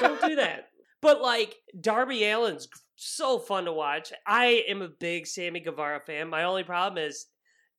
Don't 0.00 0.20
do 0.22 0.34
that. 0.36 0.68
But 1.00 1.20
like 1.20 1.56
Darby 1.80 2.26
Allin's 2.26 2.68
so 2.96 3.38
fun 3.38 3.66
to 3.66 3.72
watch. 3.72 4.12
I 4.26 4.64
am 4.68 4.82
a 4.82 4.88
big 4.88 5.26
Sammy 5.26 5.60
Guevara 5.60 6.00
fan. 6.00 6.28
My 6.28 6.44
only 6.44 6.64
problem 6.64 7.04
is, 7.04 7.26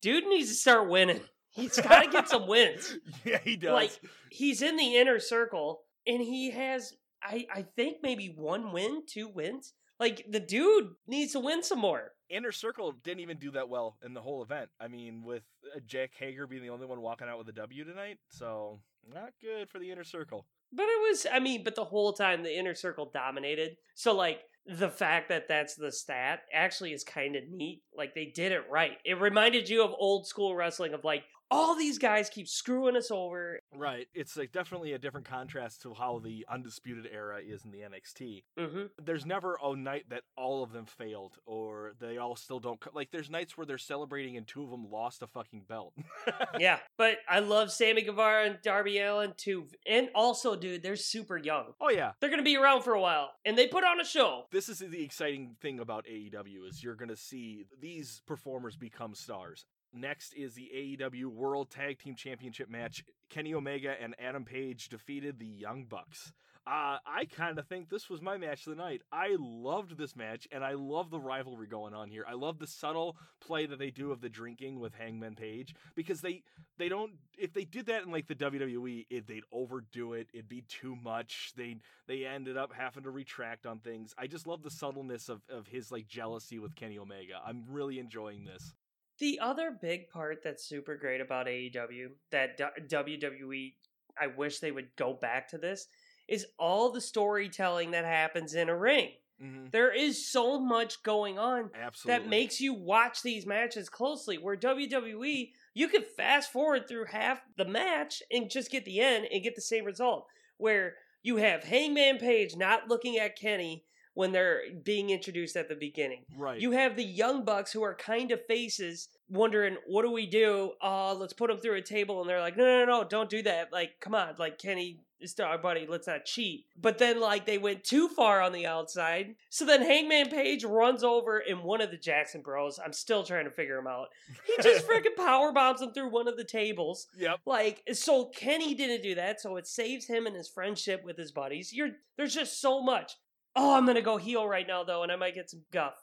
dude 0.02 0.26
needs 0.28 0.50
to 0.50 0.56
start 0.56 0.90
winning. 0.90 1.22
He's 1.52 1.80
got 1.80 2.04
to 2.04 2.12
get 2.12 2.30
some 2.30 2.48
wins. 2.48 2.98
yeah, 3.26 3.40
he 3.44 3.58
does. 3.58 3.74
Like 3.74 4.00
he's 4.30 4.62
in 4.62 4.78
the 4.78 4.98
inner 4.98 5.20
circle, 5.20 5.82
and 6.06 6.22
he 6.22 6.52
has, 6.52 6.94
I, 7.24 7.46
I 7.54 7.66
think 7.76 7.98
maybe 8.02 8.34
one 8.36 8.72
win, 8.72 9.04
two 9.08 9.28
wins. 9.28 9.74
Like 10.00 10.26
the 10.30 10.40
dude 10.40 10.92
needs 11.08 11.34
to 11.34 11.40
win 11.40 11.62
some 11.64 11.80
more. 11.80 12.12
Inner 12.30 12.52
Circle 12.52 12.94
didn't 13.04 13.20
even 13.22 13.38
do 13.38 13.52
that 13.52 13.70
well 13.70 13.98
in 14.06 14.14
the 14.14 14.22
whole 14.22 14.44
event. 14.44 14.70
I 14.80 14.88
mean, 14.88 15.24
with 15.24 15.44
uh, 15.76 15.80
Jake 15.86 16.12
Hager 16.18 16.48
being 16.48 16.62
the 16.62 16.70
only 16.70 16.86
one 16.86 17.02
walking 17.02 17.28
out 17.28 17.38
with 17.38 17.50
a 17.50 17.54
W 17.54 17.84
tonight, 17.84 18.18
so 18.30 18.80
not 19.12 19.32
good 19.42 19.70
for 19.70 19.80
the 19.80 19.92
Inner 19.92 20.04
Circle. 20.04 20.46
But 20.72 20.84
it 20.84 21.10
was, 21.10 21.26
I 21.32 21.40
mean, 21.40 21.64
but 21.64 21.76
the 21.76 21.84
whole 21.84 22.14
time 22.14 22.44
the 22.44 22.56
inner 22.56 22.76
circle 22.76 23.10
dominated. 23.12 23.78
So, 23.96 24.16
like, 24.16 24.42
the 24.68 24.90
fact 24.90 25.30
that 25.30 25.48
that's 25.48 25.76
the 25.76 25.92
stat 25.92 26.42
actually 26.54 26.94
is 26.94 27.04
kind 27.04 27.36
of 27.36 27.50
neat. 27.50 27.82
Like, 27.96 28.14
they 28.14 28.26
did 28.26 28.52
it 28.52 28.70
right. 28.70 28.98
It 29.04 29.20
reminded 29.20 29.68
you 29.68 29.84
of 29.84 29.96
old 29.98 30.28
school 30.28 30.56
wrestling 30.56 30.94
of 30.94 31.04
like, 31.04 31.24
all 31.52 31.76
these 31.76 31.98
guys 31.98 32.30
keep 32.30 32.48
screwing 32.48 32.96
us 32.96 33.10
over. 33.12 33.60
Right. 33.74 34.08
It's 34.14 34.38
like 34.38 34.52
definitely 34.52 34.94
a 34.94 35.00
different 35.00 35.28
contrast 35.28 35.82
to 35.84 35.94
how 35.94 36.20
the 36.20 36.46
Undisputed 36.50 37.08
Era 37.12 37.40
is 37.46 37.66
in 37.66 37.72
the 37.72 37.80
NXT. 37.80 38.44
hmm 38.58 38.84
There's 39.04 39.26
never 39.26 39.58
a 39.64 39.76
night 39.76 40.06
that 40.10 40.24
all 40.38 40.64
of 40.64 40.72
them 40.72 40.86
failed 40.86 41.38
or 41.46 41.94
they 42.00 42.18
all 42.18 42.36
still 42.36 42.60
don't. 42.60 42.80
co- 42.80 42.92
Like, 42.94 43.12
there's 43.12 43.30
nights 43.30 43.58
where 43.58 43.66
they're 43.66 43.78
celebrating 43.78 44.38
and 44.38 44.48
two 44.48 44.64
of 44.64 44.70
them 44.70 44.90
lost 44.92 45.22
a 45.24 45.28
fucking 45.28 45.64
belt. 45.68 45.94
yeah. 46.60 46.80
But 46.98 47.18
I 47.28 47.40
love 47.40 47.72
Sammy 47.72 48.02
Guevara 48.04 48.46
and 48.46 48.58
Darby 48.64 49.00
Allin 49.00 49.34
too. 49.38 49.68
And 49.88 50.10
also, 50.16 50.56
dude, 50.56 50.84
they're 50.84 50.96
super 50.96 51.38
young. 51.38 51.74
oh, 51.82 51.90
yeah. 51.90 52.12
They're 52.20 52.30
going 52.30 52.40
to 52.40 52.44
be 52.44 52.58
around 52.58 52.84
for 52.84 52.94
a 52.94 53.02
while. 53.02 53.30
And 53.46 53.58
they 53.58 53.68
put 53.68 53.84
on 53.84 54.00
a 54.00 54.06
show. 54.06 54.44
This 54.52 54.70
is 54.70 54.80
the 54.80 55.04
exciting 55.04 55.56
thing 55.62 55.80
about 55.80 56.06
AEW 56.06 56.68
is 56.70 56.84
you're 56.84 56.96
going 56.96 57.10
to 57.10 57.18
see 57.18 57.66
these 57.82 58.22
performers 58.28 58.76
become 58.76 59.16
stars. 59.16 59.66
Next 59.94 60.34
is 60.34 60.54
the 60.54 60.70
AEW 60.76 61.26
World 61.26 61.70
Tag 61.70 62.00
Team 62.00 62.16
Championship 62.16 62.70
match. 62.70 63.04
Kenny 63.30 63.54
Omega 63.54 63.96
and 64.02 64.16
Adam 64.20 64.46
Page 64.46 64.90
defeated 64.90 65.40
the 65.40 65.46
Young 65.46 65.86
Bucks. 65.86 66.32
Uh, 66.68 66.98
I 67.04 67.26
kind 67.26 67.58
of 67.58 67.66
think 67.66 67.90
this 67.90 68.12
was 68.12 68.22
my 68.22 68.38
match 68.38 68.68
of 68.68 68.76
the 68.76 68.84
night. 68.84 69.02
I 69.12 69.38
loved 69.40 69.98
this 69.98 70.16
match, 70.16 70.48
and 70.52 70.64
I 70.64 70.74
love 70.74 71.10
the 71.10 71.20
rivalry 71.20 71.66
going 71.66 71.96
on 71.96 72.10
here. 72.10 72.24
I 72.30 72.34
love 72.34 72.60
the 72.60 72.68
subtle 72.68 73.18
play 73.40 73.66
that 73.66 73.80
they 73.80 73.90
do 73.90 74.12
of 74.12 74.22
the 74.22 74.30
drinking 74.30 74.80
with 74.80 74.94
Hangman 74.94 75.34
Page 75.36 75.74
because 75.96 76.22
they 76.22 76.44
they 76.78 76.88
don't. 76.88 77.14
If 77.40 77.54
they 77.54 77.64
did 77.64 77.88
that 77.88 78.04
in 78.04 78.12
like 78.12 78.28
the 78.28 78.36
WWE, 78.36 79.08
it, 79.10 79.26
they'd 79.26 79.46
overdo 79.52 80.14
it. 80.14 80.28
It'd 80.32 80.50
be 80.50 80.62
too 80.62 80.96
much. 80.96 81.54
They 81.56 81.78
they 82.08 82.26
ended 82.26 82.56
up 82.56 82.72
having 82.72 83.04
to 83.04 83.10
retract 83.10 83.66
on 83.66 83.80
things. 83.80 84.14
I 84.16 84.28
just 84.28 84.46
love 84.46 84.62
the 84.62 84.70
subtleness 84.70 85.28
of 85.28 85.42
of 85.50 85.66
his 85.66 85.92
like 85.92 86.08
jealousy 86.08 86.60
with 86.60 86.76
Kenny 86.76 87.00
Omega. 87.00 87.42
I'm 87.44 87.64
really 87.68 87.98
enjoying 87.98 88.44
this. 88.44 88.76
The 89.20 89.40
other 89.42 89.78
big 89.82 90.10
part 90.10 90.42
that's 90.44 90.64
super 90.64 90.96
great 90.96 91.22
about 91.22 91.48
AEW 91.48 92.10
that 92.32 92.58
WWE, 92.58 93.74
I 94.20 94.28
wish 94.28 94.60
they 94.60 94.72
would 94.72 94.96
go 94.96 95.14
back 95.14 95.50
to 95.50 95.58
this, 95.58 95.88
is 96.28 96.46
all 96.58 96.92
the 96.92 97.02
storytelling 97.02 97.92
that 97.92 98.06
happens 98.06 98.54
in 98.54 98.70
a 98.70 98.78
ring. 98.78 99.12
Mm-hmm. 99.44 99.68
There 99.72 99.94
is 99.94 100.30
so 100.30 100.60
much 100.60 101.02
going 101.04 101.40
on 101.40 101.70
Absolutely. 101.74 102.24
that 102.24 102.30
makes 102.30 102.60
you 102.60 102.74
watch 102.74 103.22
these 103.22 103.46
matches 103.46 103.90
closely. 103.90 104.38
Where 104.38 104.58
WWE, 104.58 105.52
you 105.74 105.88
could 105.88 106.06
fast 106.06 106.52
forward 106.52 106.88
through 106.88 107.06
half 107.06 107.42
the 107.58 107.66
match 107.66 108.22
and 108.32 108.50
just 108.50 108.72
get 108.72 108.86
the 108.86 109.00
end 109.00 109.28
and 109.32 109.44
get 109.44 109.56
the 109.56 109.62
same 109.62 109.86
result. 109.86 110.28
Where 110.58 110.96
you 111.24 111.38
have 111.38 111.64
Hangman 111.64 112.18
Page 112.18 112.56
not 112.56 112.90
looking 112.90 113.18
at 113.18 113.38
Kenny 113.38 113.86
when 114.20 114.34
they're 114.34 114.64
being 114.84 115.12
introduced 115.12 115.56
at 115.56 115.70
the 115.70 115.76
beginning. 115.76 116.26
right. 116.38 116.60
You 116.60 116.72
have 116.72 116.98
the 116.98 117.06
young 117.06 117.46
bucks 117.46 117.72
who 117.72 117.82
are 117.84 117.96
kind 117.96 118.34
of 118.34 118.46
faces 118.48 119.08
wondering, 119.30 119.78
what 119.88 120.02
do 120.02 120.12
we 120.12 120.26
do? 120.26 120.74
Uh, 120.84 121.14
let's 121.14 121.32
put 121.32 121.48
them 121.48 121.58
through 121.58 121.76
a 121.76 121.82
table. 121.82 122.20
And 122.20 122.30
they're 122.30 122.42
like, 122.42 122.58
no, 122.58 122.66
no, 122.66 122.84
no, 122.84 123.00
no, 123.00 123.08
don't 123.08 123.30
do 123.30 123.42
that. 123.44 123.72
Like, 123.72 123.92
come 124.02 124.14
on. 124.14 124.36
Like, 124.38 124.58
Kenny 124.58 125.00
is 125.22 125.40
our 125.40 125.58
buddy. 125.58 125.88
Let's 125.88 126.08
not 126.08 126.26
cheat. 126.26 126.66
But 126.82 126.98
then, 126.98 127.22
like, 127.22 127.46
they 127.46 127.58
went 127.58 127.86
too 127.86 128.10
far 128.10 128.42
on 128.42 128.52
the 128.52 128.66
outside. 128.66 129.36
So 129.50 129.64
then 129.64 129.84
Hangman 129.84 130.28
Page 130.28 130.66
runs 130.66 131.02
over 131.02 131.38
and 131.38 131.64
one 131.64 131.80
of 131.80 131.90
the 131.90 131.96
Jackson 131.96 132.42
bros, 132.42 132.78
I'm 132.78 132.92
still 132.92 133.24
trying 133.24 133.46
to 133.46 133.52
figure 133.52 133.78
him 133.78 133.88
out. 133.88 134.10
He 134.46 134.62
just 134.62 134.86
freaking 134.90 135.16
power 135.16 135.54
bombs 135.54 135.82
him 135.82 135.94
through 135.94 136.10
one 136.10 136.28
of 136.28 136.36
the 136.36 136.44
tables. 136.44 137.08
Yep. 137.18 137.40
Like, 137.46 137.84
so 137.94 138.26
Kenny 138.26 138.76
didn't 138.76 139.02
do 139.02 139.16
that, 139.16 139.40
so 139.40 139.56
it 139.56 139.66
saves 139.66 140.08
him 140.08 140.28
and 140.28 140.36
his 140.36 140.50
friendship 140.50 141.06
with 141.06 141.16
his 141.16 141.32
buddies. 141.32 141.72
You're 141.72 141.92
there's 142.18 142.36
just 142.36 142.60
so 142.60 142.84
much. 142.84 143.14
Oh, 143.56 143.76
I'm 143.76 143.86
gonna 143.86 144.02
go 144.02 144.18
heel 144.18 144.48
right 144.48 144.68
now 144.68 144.84
though, 144.84 145.04
and 145.04 145.12
I 145.12 145.16
might 145.16 145.36
get 145.36 145.50
some 145.50 145.64
guff. 145.72 145.96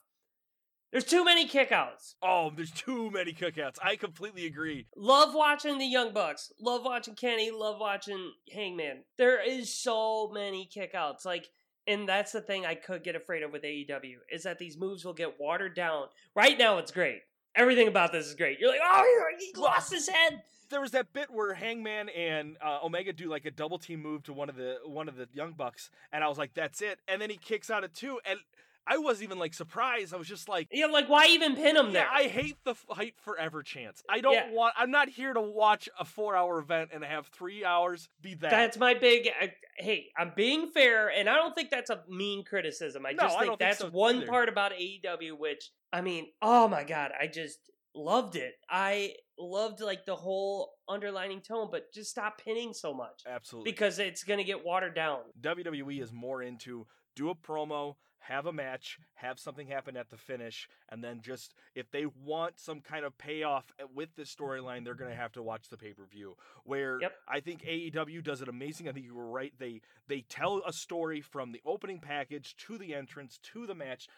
There's 0.92 1.04
too 1.04 1.24
many 1.24 1.48
kickouts. 1.48 2.14
Oh, 2.22 2.50
there's 2.54 2.70
too 2.70 3.10
many 3.10 3.32
kickouts. 3.32 3.76
I 3.82 3.96
completely 3.96 4.46
agree. 4.46 4.86
Love 4.96 5.34
watching 5.34 5.78
the 5.78 5.84
Young 5.84 6.12
Bucks. 6.12 6.52
Love 6.60 6.84
watching 6.84 7.14
Kenny. 7.14 7.50
Love 7.50 7.76
watching 7.80 8.32
Hangman. 8.52 9.02
There 9.18 9.42
is 9.42 9.74
so 9.74 10.30
many 10.32 10.68
kickouts. 10.74 11.24
Like 11.24 11.48
And 11.86 12.08
that's 12.08 12.32
the 12.32 12.40
thing 12.40 12.66
I 12.66 12.74
could 12.74 13.04
get 13.04 13.14
afraid 13.16 13.42
of 13.42 13.52
with 13.52 13.62
AEW 13.62 14.16
is 14.30 14.42
that 14.42 14.58
these 14.58 14.76
moves 14.78 15.04
will 15.04 15.12
get 15.12 15.38
watered 15.38 15.74
down. 15.76 16.06
Right 16.34 16.58
now, 16.58 16.78
it's 16.78 16.90
great. 16.90 17.20
Everything 17.54 17.88
about 17.88 18.12
this 18.12 18.26
is 18.26 18.34
great. 18.34 18.58
You're 18.58 18.70
like, 18.70 18.80
oh, 18.82 19.24
he 19.38 19.52
lost 19.60 19.92
his 19.92 20.08
head. 20.08 20.42
There 20.70 20.80
was 20.80 20.90
that 20.92 21.12
bit 21.12 21.30
where 21.30 21.54
Hangman 21.54 22.08
and 22.10 22.56
uh, 22.64 22.80
Omega 22.84 23.12
do 23.12 23.28
like 23.28 23.44
a 23.46 23.50
double 23.50 23.78
team 23.78 24.02
move 24.02 24.22
to 24.24 24.32
one 24.32 24.48
of 24.48 24.56
the 24.56 24.78
one 24.84 25.08
of 25.08 25.16
the 25.16 25.28
Young 25.32 25.52
Bucks, 25.52 25.90
and 26.12 26.22
I 26.24 26.28
was 26.28 26.38
like, 26.38 26.54
"That's 26.54 26.80
it." 26.82 27.00
And 27.08 27.20
then 27.20 27.30
he 27.30 27.36
kicks 27.36 27.70
out 27.70 27.84
at 27.84 27.94
two, 27.94 28.20
and 28.24 28.38
I 28.88 28.98
wasn't 28.98 29.24
even 29.24 29.38
like 29.40 29.52
surprised. 29.52 30.14
I 30.14 30.16
was 30.16 30.28
just 30.28 30.48
like, 30.48 30.68
Yeah, 30.70 30.86
like 30.86 31.08
why 31.08 31.26
even 31.30 31.56
pin 31.56 31.76
him 31.76 31.86
"Yeah, 31.86 31.92
there? 31.92 32.08
I 32.08 32.24
hate 32.28 32.56
the 32.64 32.74
fight 32.76 33.14
forever 33.20 33.62
chance. 33.64 34.02
I 34.08 34.20
don't 34.20 34.34
Yeah. 34.34 34.52
want. 34.52 34.74
I'm 34.76 34.92
not 34.92 35.08
here 35.08 35.34
to 35.34 35.40
watch 35.40 35.88
a 35.98 36.04
four 36.04 36.36
hour 36.36 36.58
event 36.60 36.90
and 36.92 37.02
have 37.04 37.26
three 37.28 37.64
hours 37.64 38.08
be 38.20 38.34
that." 38.34 38.50
That's 38.50 38.78
my 38.78 38.94
big. 38.94 39.28
I, 39.40 39.54
hey, 39.78 40.10
I'm 40.16 40.32
being 40.36 40.70
fair, 40.70 41.08
and 41.10 41.28
I 41.28 41.34
don't 41.34 41.54
think 41.54 41.70
that's 41.70 41.90
a 41.90 42.02
mean 42.08 42.44
criticism. 42.44 43.04
I 43.04 43.10
No, 43.12 43.24
just 43.24 43.38
think 43.38 43.48
think 43.50 43.58
that's 43.58 43.78
so 43.80 43.90
one 43.90 44.18
either. 44.18 44.26
part 44.26 44.48
about 44.48 44.72
AEW, 44.72 45.36
which 45.36 45.70
I 45.92 46.00
mean, 46.00 46.28
oh 46.40 46.68
my 46.68 46.84
god, 46.84 47.10
I 47.20 47.26
just 47.26 47.58
loved 47.94 48.36
it. 48.36 48.54
I 48.70 49.14
loved 49.38 49.80
like 49.80 50.04
the 50.06 50.16
whole 50.16 50.72
underlining 50.88 51.40
tone, 51.40 51.68
but 51.70 51.92
just 51.92 52.10
stop 52.10 52.40
pinning 52.42 52.72
so 52.72 52.94
much 52.94 53.22
Absolutely. 53.26 53.70
because 53.70 53.98
it's 53.98 54.24
gonna 54.24 54.44
get 54.44 54.64
watered 54.64 54.94
down. 54.94 55.20
WWE 55.40 56.00
is 56.02 56.12
more 56.12 56.42
into 56.42 56.86
do 57.14 57.30
a 57.30 57.34
promo, 57.34 57.96
have 58.18 58.46
a 58.46 58.52
match, 58.52 58.98
have 59.14 59.38
something 59.38 59.66
happen 59.68 59.96
at 59.96 60.10
the 60.10 60.16
finish, 60.16 60.68
and 60.88 61.02
then 61.02 61.20
just 61.22 61.54
if 61.74 61.90
they 61.90 62.06
want 62.24 62.58
some 62.58 62.80
kind 62.80 63.04
of 63.04 63.16
payoff 63.18 63.64
eh, 63.78 63.84
with 63.94 64.08
this 64.16 64.34
storyline, 64.34 64.84
they're 64.84 64.94
gonna 64.94 65.14
have 65.14 65.32
to 65.32 65.42
watch 65.42 65.68
the 65.68 65.76
pay 65.76 65.92
per 65.92 66.04
view. 66.06 66.36
Where 66.64 66.98
Yep. 67.00 67.12
I 67.28 67.40
think 67.40 67.62
AEW 67.62 68.22
does 68.24 68.42
it 68.42 68.48
amazing. 68.48 68.88
I 68.88 68.92
think 68.92 69.06
you 69.06 69.14
were 69.14 69.30
right. 69.30 69.52
They 69.58 69.80
they 70.08 70.22
tell 70.22 70.60
a 70.66 70.72
story 70.72 71.20
from 71.20 71.52
the 71.52 71.60
opening 71.64 72.00
package 72.00 72.56
to 72.66 72.78
the 72.78 72.94
entrance 72.94 73.38
to 73.52 73.66
the 73.66 73.74
match. 73.74 74.08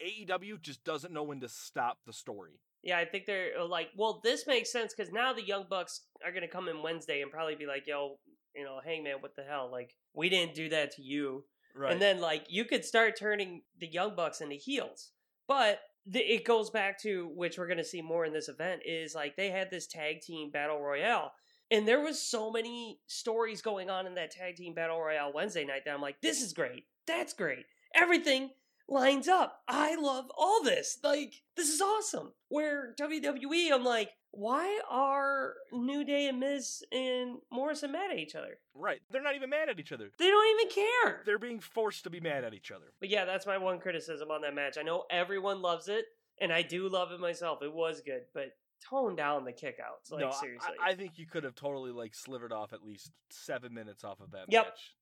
AEW 0.00 0.60
just 0.60 0.84
doesn't 0.84 1.12
know 1.12 1.22
when 1.22 1.40
to 1.40 1.48
stop 1.48 1.98
the 2.04 2.12
story. 2.12 2.60
Yeah, 2.86 2.98
I 2.98 3.04
think 3.04 3.26
they're 3.26 3.50
uh, 3.60 3.66
like, 3.66 3.88
well, 3.96 4.20
this 4.22 4.46
makes 4.46 4.72
sense 4.72 4.94
because 4.96 5.12
now 5.12 5.32
the 5.32 5.44
Young 5.44 5.66
Bucks 5.68 6.02
are 6.24 6.32
gonna 6.32 6.48
come 6.48 6.68
in 6.68 6.82
Wednesday 6.82 7.20
and 7.20 7.30
probably 7.30 7.56
be 7.56 7.66
like, 7.66 7.86
yo, 7.86 8.18
you 8.54 8.64
know, 8.64 8.80
Hangman, 8.82 9.16
what 9.20 9.36
the 9.36 9.42
hell? 9.42 9.68
Like, 9.70 9.94
we 10.14 10.28
didn't 10.28 10.54
do 10.54 10.68
that 10.70 10.92
to 10.92 11.02
you. 11.02 11.44
Right. 11.76 11.92
And 11.92 12.00
then 12.00 12.20
like 12.20 12.46
you 12.48 12.64
could 12.64 12.84
start 12.84 13.18
turning 13.18 13.62
the 13.78 13.86
young 13.86 14.16
bucks 14.16 14.40
into 14.40 14.54
heels. 14.54 15.10
But 15.46 15.80
the, 16.06 16.20
it 16.20 16.44
goes 16.44 16.70
back 16.70 17.00
to 17.02 17.30
which 17.34 17.58
we're 17.58 17.66
going 17.66 17.76
to 17.78 17.84
see 17.84 18.00
more 18.00 18.24
in 18.24 18.32
this 18.32 18.48
event 18.48 18.82
is 18.86 19.14
like 19.14 19.36
they 19.36 19.50
had 19.50 19.70
this 19.70 19.86
tag 19.86 20.20
team 20.20 20.50
battle 20.50 20.80
royale 20.80 21.32
and 21.70 21.86
there 21.86 22.00
was 22.00 22.20
so 22.22 22.50
many 22.50 23.00
stories 23.08 23.60
going 23.60 23.90
on 23.90 24.06
in 24.06 24.14
that 24.14 24.30
tag 24.30 24.56
team 24.56 24.72
battle 24.72 25.00
royale 25.00 25.32
Wednesday 25.34 25.64
night 25.64 25.82
that 25.84 25.94
I'm 25.94 26.00
like 26.00 26.20
this 26.20 26.40
is 26.40 26.52
great. 26.52 26.84
That's 27.06 27.32
great. 27.32 27.66
Everything 27.94 28.50
lines 28.88 29.28
up. 29.28 29.60
I 29.68 29.96
love 29.96 30.26
all 30.36 30.62
this. 30.62 30.98
Like 31.02 31.42
this 31.56 31.68
is 31.68 31.80
awesome. 31.80 32.32
Where 32.48 32.94
WWE 32.98 33.72
I'm 33.72 33.84
like 33.84 34.10
why 34.32 34.80
are 34.90 35.54
New 35.72 36.04
Day 36.04 36.28
and 36.28 36.38
Miz 36.38 36.84
and 36.92 37.38
Morrison 37.50 37.92
mad 37.92 38.10
at 38.10 38.18
each 38.18 38.34
other? 38.34 38.58
right. 38.74 39.00
They're 39.10 39.22
not 39.22 39.34
even 39.34 39.48
mad 39.48 39.70
at 39.70 39.80
each 39.80 39.92
other. 39.92 40.10
They 40.18 40.28
don't 40.28 40.60
even 40.60 40.74
care. 40.74 41.22
They're 41.24 41.38
being 41.38 41.58
forced 41.60 42.04
to 42.04 42.10
be 42.10 42.20
mad 42.20 42.44
at 42.44 42.52
each 42.52 42.70
other. 42.70 42.92
But 43.00 43.08
yeah, 43.08 43.24
that's 43.24 43.46
my 43.46 43.56
one 43.56 43.78
criticism 43.78 44.30
on 44.30 44.42
that 44.42 44.54
match. 44.54 44.76
I 44.78 44.82
know 44.82 45.04
everyone 45.10 45.62
loves 45.62 45.88
it, 45.88 46.04
and 46.38 46.52
I 46.52 46.60
do 46.60 46.86
love 46.88 47.12
it 47.12 47.20
myself. 47.20 47.62
It 47.62 47.72
was 47.72 48.02
good, 48.04 48.22
but 48.34 48.50
tone 48.90 49.16
down 49.16 49.44
the 49.46 49.52
kickouts. 49.52 50.10
Like 50.10 50.20
no, 50.20 50.30
seriously. 50.32 50.74
I, 50.84 50.90
I 50.90 50.94
think 50.94 51.12
you 51.16 51.26
could 51.26 51.44
have 51.44 51.54
totally 51.54 51.92
like 51.92 52.14
slivered 52.14 52.52
off 52.52 52.74
at 52.74 52.82
least 52.84 53.10
seven 53.30 53.72
minutes 53.72 54.04
off 54.04 54.20
of 54.20 54.32
that 54.32 54.44
Yep. 54.48 54.66
match. 54.66 54.94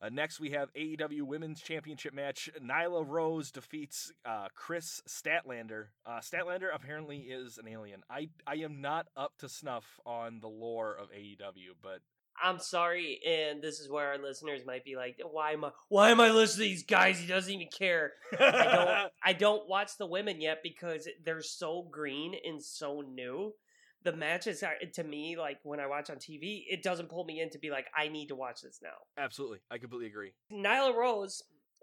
Uh, 0.00 0.08
next, 0.10 0.38
we 0.38 0.50
have 0.50 0.72
AEW 0.74 1.22
Women's 1.22 1.60
Championship 1.60 2.14
match. 2.14 2.48
Nyla 2.62 3.04
Rose 3.06 3.50
defeats 3.50 4.12
uh, 4.24 4.46
Kris 4.54 5.02
Statlander. 5.08 5.86
Uh, 6.06 6.20
Statlander 6.20 6.68
apparently 6.72 7.18
is 7.18 7.58
an 7.58 7.66
alien. 7.66 8.02
I 8.08 8.28
I 8.46 8.56
am 8.56 8.80
not 8.80 9.06
up 9.16 9.32
to 9.38 9.48
snuff 9.48 9.98
on 10.06 10.38
the 10.40 10.48
lore 10.48 10.94
of 10.94 11.08
AEW, 11.10 11.74
but 11.82 12.00
I'm 12.40 12.58
sorry, 12.58 13.20
and 13.26 13.60
this 13.60 13.80
is 13.80 13.90
where 13.90 14.08
our 14.08 14.18
listeners 14.18 14.64
might 14.64 14.84
be 14.84 14.96
like, 14.96 15.20
"Why 15.28 15.52
am 15.52 15.64
I? 15.64 15.70
Why 15.88 16.10
am 16.10 16.20
I 16.20 16.30
listening 16.30 16.66
to 16.66 16.70
these 16.70 16.84
guys? 16.84 17.18
He 17.18 17.26
doesn't 17.26 17.52
even 17.52 17.68
care." 17.68 18.12
I 18.38 18.74
don't. 18.74 19.12
I 19.24 19.32
don't 19.32 19.68
watch 19.68 19.96
the 19.98 20.06
women 20.06 20.40
yet 20.40 20.62
because 20.62 21.08
they're 21.24 21.42
so 21.42 21.82
green 21.90 22.34
and 22.44 22.62
so 22.62 23.00
new. 23.00 23.54
The 24.04 24.12
matches 24.12 24.62
are 24.62 24.74
to 24.94 25.04
me 25.04 25.36
like 25.36 25.58
when 25.64 25.80
I 25.80 25.86
watch 25.86 26.08
on 26.10 26.16
TV, 26.16 26.64
it 26.68 26.82
doesn't 26.82 27.08
pull 27.08 27.24
me 27.24 27.40
in 27.40 27.50
to 27.50 27.58
be 27.58 27.70
like, 27.70 27.86
"I 27.96 28.08
need 28.08 28.28
to 28.28 28.36
watch 28.36 28.60
this 28.62 28.80
now." 28.82 28.94
Absolutely, 29.16 29.58
I 29.70 29.78
completely 29.78 30.06
agree. 30.06 30.32
Nyla 30.52 30.94
Rose, 30.94 31.42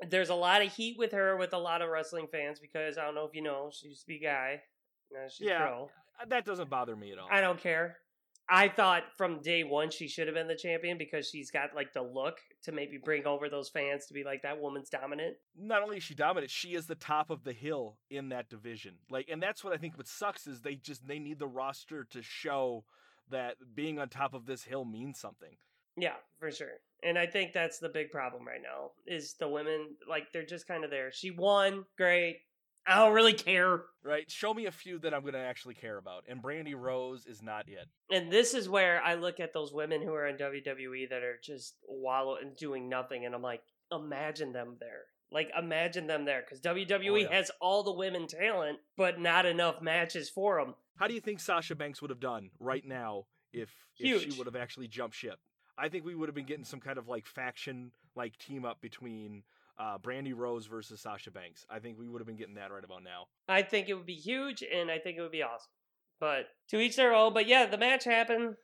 there's 0.09 0.29
a 0.29 0.35
lot 0.35 0.61
of 0.61 0.73
heat 0.73 0.97
with 0.97 1.11
her 1.11 1.35
with 1.37 1.53
a 1.53 1.57
lot 1.57 1.81
of 1.81 1.89
wrestling 1.89 2.27
fans 2.31 2.59
because 2.59 2.97
I 2.97 3.03
don't 3.03 3.15
know 3.15 3.25
if 3.25 3.33
you 3.35 3.41
know, 3.41 3.69
she 3.73 3.89
used 3.89 4.01
to 4.01 4.07
be 4.07 4.19
guy. 4.19 4.61
Now 5.11 5.27
she's 5.29 5.47
Yeah. 5.47 5.59
pro. 5.59 5.89
Uh, 6.19 6.25
That 6.25 6.45
doesn't 6.45 6.69
bother 6.69 6.95
me 6.95 7.11
at 7.11 7.19
all. 7.19 7.27
I 7.29 7.41
don't 7.41 7.59
care. 7.59 7.97
I 8.47 8.67
thought 8.67 9.03
from 9.17 9.41
day 9.41 9.63
one 9.63 9.89
she 9.89 10.07
should 10.07 10.27
have 10.27 10.35
been 10.35 10.47
the 10.47 10.55
champion 10.55 10.97
because 10.97 11.27
she's 11.27 11.49
got 11.49 11.75
like 11.75 11.93
the 11.93 12.01
look 12.01 12.37
to 12.63 12.71
maybe 12.71 12.99
bring 13.03 13.25
over 13.25 13.49
those 13.49 13.69
fans 13.69 14.05
to 14.07 14.13
be 14.13 14.23
like 14.23 14.43
that 14.43 14.59
woman's 14.61 14.89
dominant. 14.89 15.37
not 15.57 15.81
only 15.81 15.97
is 15.97 16.03
she 16.03 16.13
dominant, 16.13 16.51
she 16.51 16.75
is 16.75 16.85
the 16.85 16.95
top 16.95 17.29
of 17.29 17.43
the 17.43 17.53
hill 17.53 17.97
in 18.09 18.29
that 18.29 18.49
division. 18.49 18.95
Like, 19.09 19.29
and 19.29 19.41
that's 19.41 19.63
what 19.63 19.73
I 19.73 19.77
think. 19.77 19.97
What 19.97 20.07
sucks 20.07 20.45
is 20.45 20.61
they 20.61 20.75
just 20.75 21.07
they 21.07 21.19
need 21.19 21.39
the 21.39 21.47
roster 21.47 22.03
to 22.11 22.21
show 22.21 22.85
that 23.31 23.55
being 23.73 23.97
on 23.97 24.09
top 24.09 24.33
of 24.33 24.45
this 24.45 24.63
hill 24.63 24.85
means 24.85 25.19
something. 25.19 25.57
Yeah, 25.97 26.15
for 26.39 26.51
sure. 26.51 26.73
And 27.03 27.17
I 27.17 27.25
think 27.25 27.53
that's 27.53 27.79
the 27.79 27.89
big 27.89 28.11
problem 28.11 28.45
right 28.45 28.61
now 28.61 28.91
is 29.07 29.35
the 29.39 29.47
women 29.47 29.95
like 30.09 30.31
they're 30.33 30.45
just 30.45 30.67
kind 30.67 30.83
of 30.83 30.91
there. 30.91 31.11
She 31.11 31.31
won, 31.31 31.85
great. 31.97 32.37
I 32.87 32.97
don't 32.99 33.13
really 33.13 33.33
care. 33.33 33.81
Right? 34.03 34.29
Show 34.29 34.53
me 34.53 34.67
a 34.67 34.71
few 34.71 34.99
that 34.99 35.13
I'm 35.13 35.21
going 35.21 35.33
to 35.33 35.39
actually 35.39 35.73
care 35.73 35.97
about. 35.97 36.25
And 36.27 36.41
Brandy 36.41 36.75
Rose 36.75 37.25
is 37.25 37.41
not 37.41 37.67
it. 37.67 37.87
And 38.11 38.31
this 38.31 38.53
is 38.53 38.69
where 38.69 39.01
I 39.03 39.15
look 39.15 39.39
at 39.39 39.53
those 39.53 39.73
women 39.73 40.01
who 40.03 40.13
are 40.13 40.27
in 40.27 40.37
WWE 40.37 41.09
that 41.09 41.23
are 41.23 41.39
just 41.43 41.75
wallow 41.87 42.35
and 42.35 42.55
doing 42.55 42.87
nothing, 42.87 43.25
and 43.25 43.33
I'm 43.33 43.41
like, 43.41 43.61
imagine 43.91 44.53
them 44.53 44.75
there. 44.79 45.03
Like, 45.31 45.49
imagine 45.57 46.05
them 46.05 46.25
there 46.25 46.41
because 46.41 46.61
WWE 46.61 47.09
Oh, 47.11 47.15
yeah. 47.15 47.33
has 47.35 47.49
all 47.59 47.81
the 47.83 47.91
women 47.91 48.27
talent, 48.27 48.77
but 48.95 49.19
not 49.19 49.45
enough 49.47 49.81
matches 49.81 50.29
for 50.29 50.63
them. 50.63 50.75
How 50.97 51.07
do 51.07 51.13
you 51.15 51.19
think 51.19 51.39
Sasha 51.39 51.75
Banks 51.75 51.99
would 52.01 52.11
have 52.11 52.19
done 52.19 52.51
right 52.59 52.85
now 52.85 53.25
if 53.51 53.69
if 53.97 54.21
she 54.21 54.37
would 54.37 54.45
have 54.47 54.55
actually 54.55 54.87
jumped 54.87 55.15
ship? 55.15 55.39
I 55.77 55.89
think 55.89 56.05
we 56.05 56.15
would 56.15 56.29
have 56.29 56.35
been 56.35 56.45
getting 56.45 56.63
some 56.63 56.79
kind 56.79 56.97
of 56.99 57.07
like 57.09 57.25
faction 57.25 57.91
like 58.15 58.37
team 58.37 58.63
up 58.63 58.79
between 58.79 59.43
uh, 59.77 59.97
Brandy 59.97 60.33
Rose 60.33 60.65
versus 60.65 61.01
Sasha 61.01 61.31
Banks. 61.31 61.65
I 61.69 61.79
think 61.79 61.99
we 61.99 62.07
would 62.07 62.19
have 62.19 62.27
been 62.27 62.37
getting 62.37 62.55
that 62.55 62.71
right 62.71 62.83
about 62.83 63.03
now. 63.03 63.25
I 63.47 63.61
think 63.61 63.89
it 63.89 63.93
would 63.93 64.05
be 64.05 64.15
huge, 64.15 64.63
and 64.63 64.89
I 64.89 64.99
think 64.99 65.17
it 65.17 65.21
would 65.21 65.31
be 65.31 65.43
awesome. 65.43 65.71
But 66.19 66.47
to 66.69 66.79
each 66.79 66.95
their 66.95 67.13
own. 67.13 67.33
But 67.33 67.47
yeah, 67.47 67.65
the 67.65 67.77
match 67.77 68.05
happened. 68.05 68.55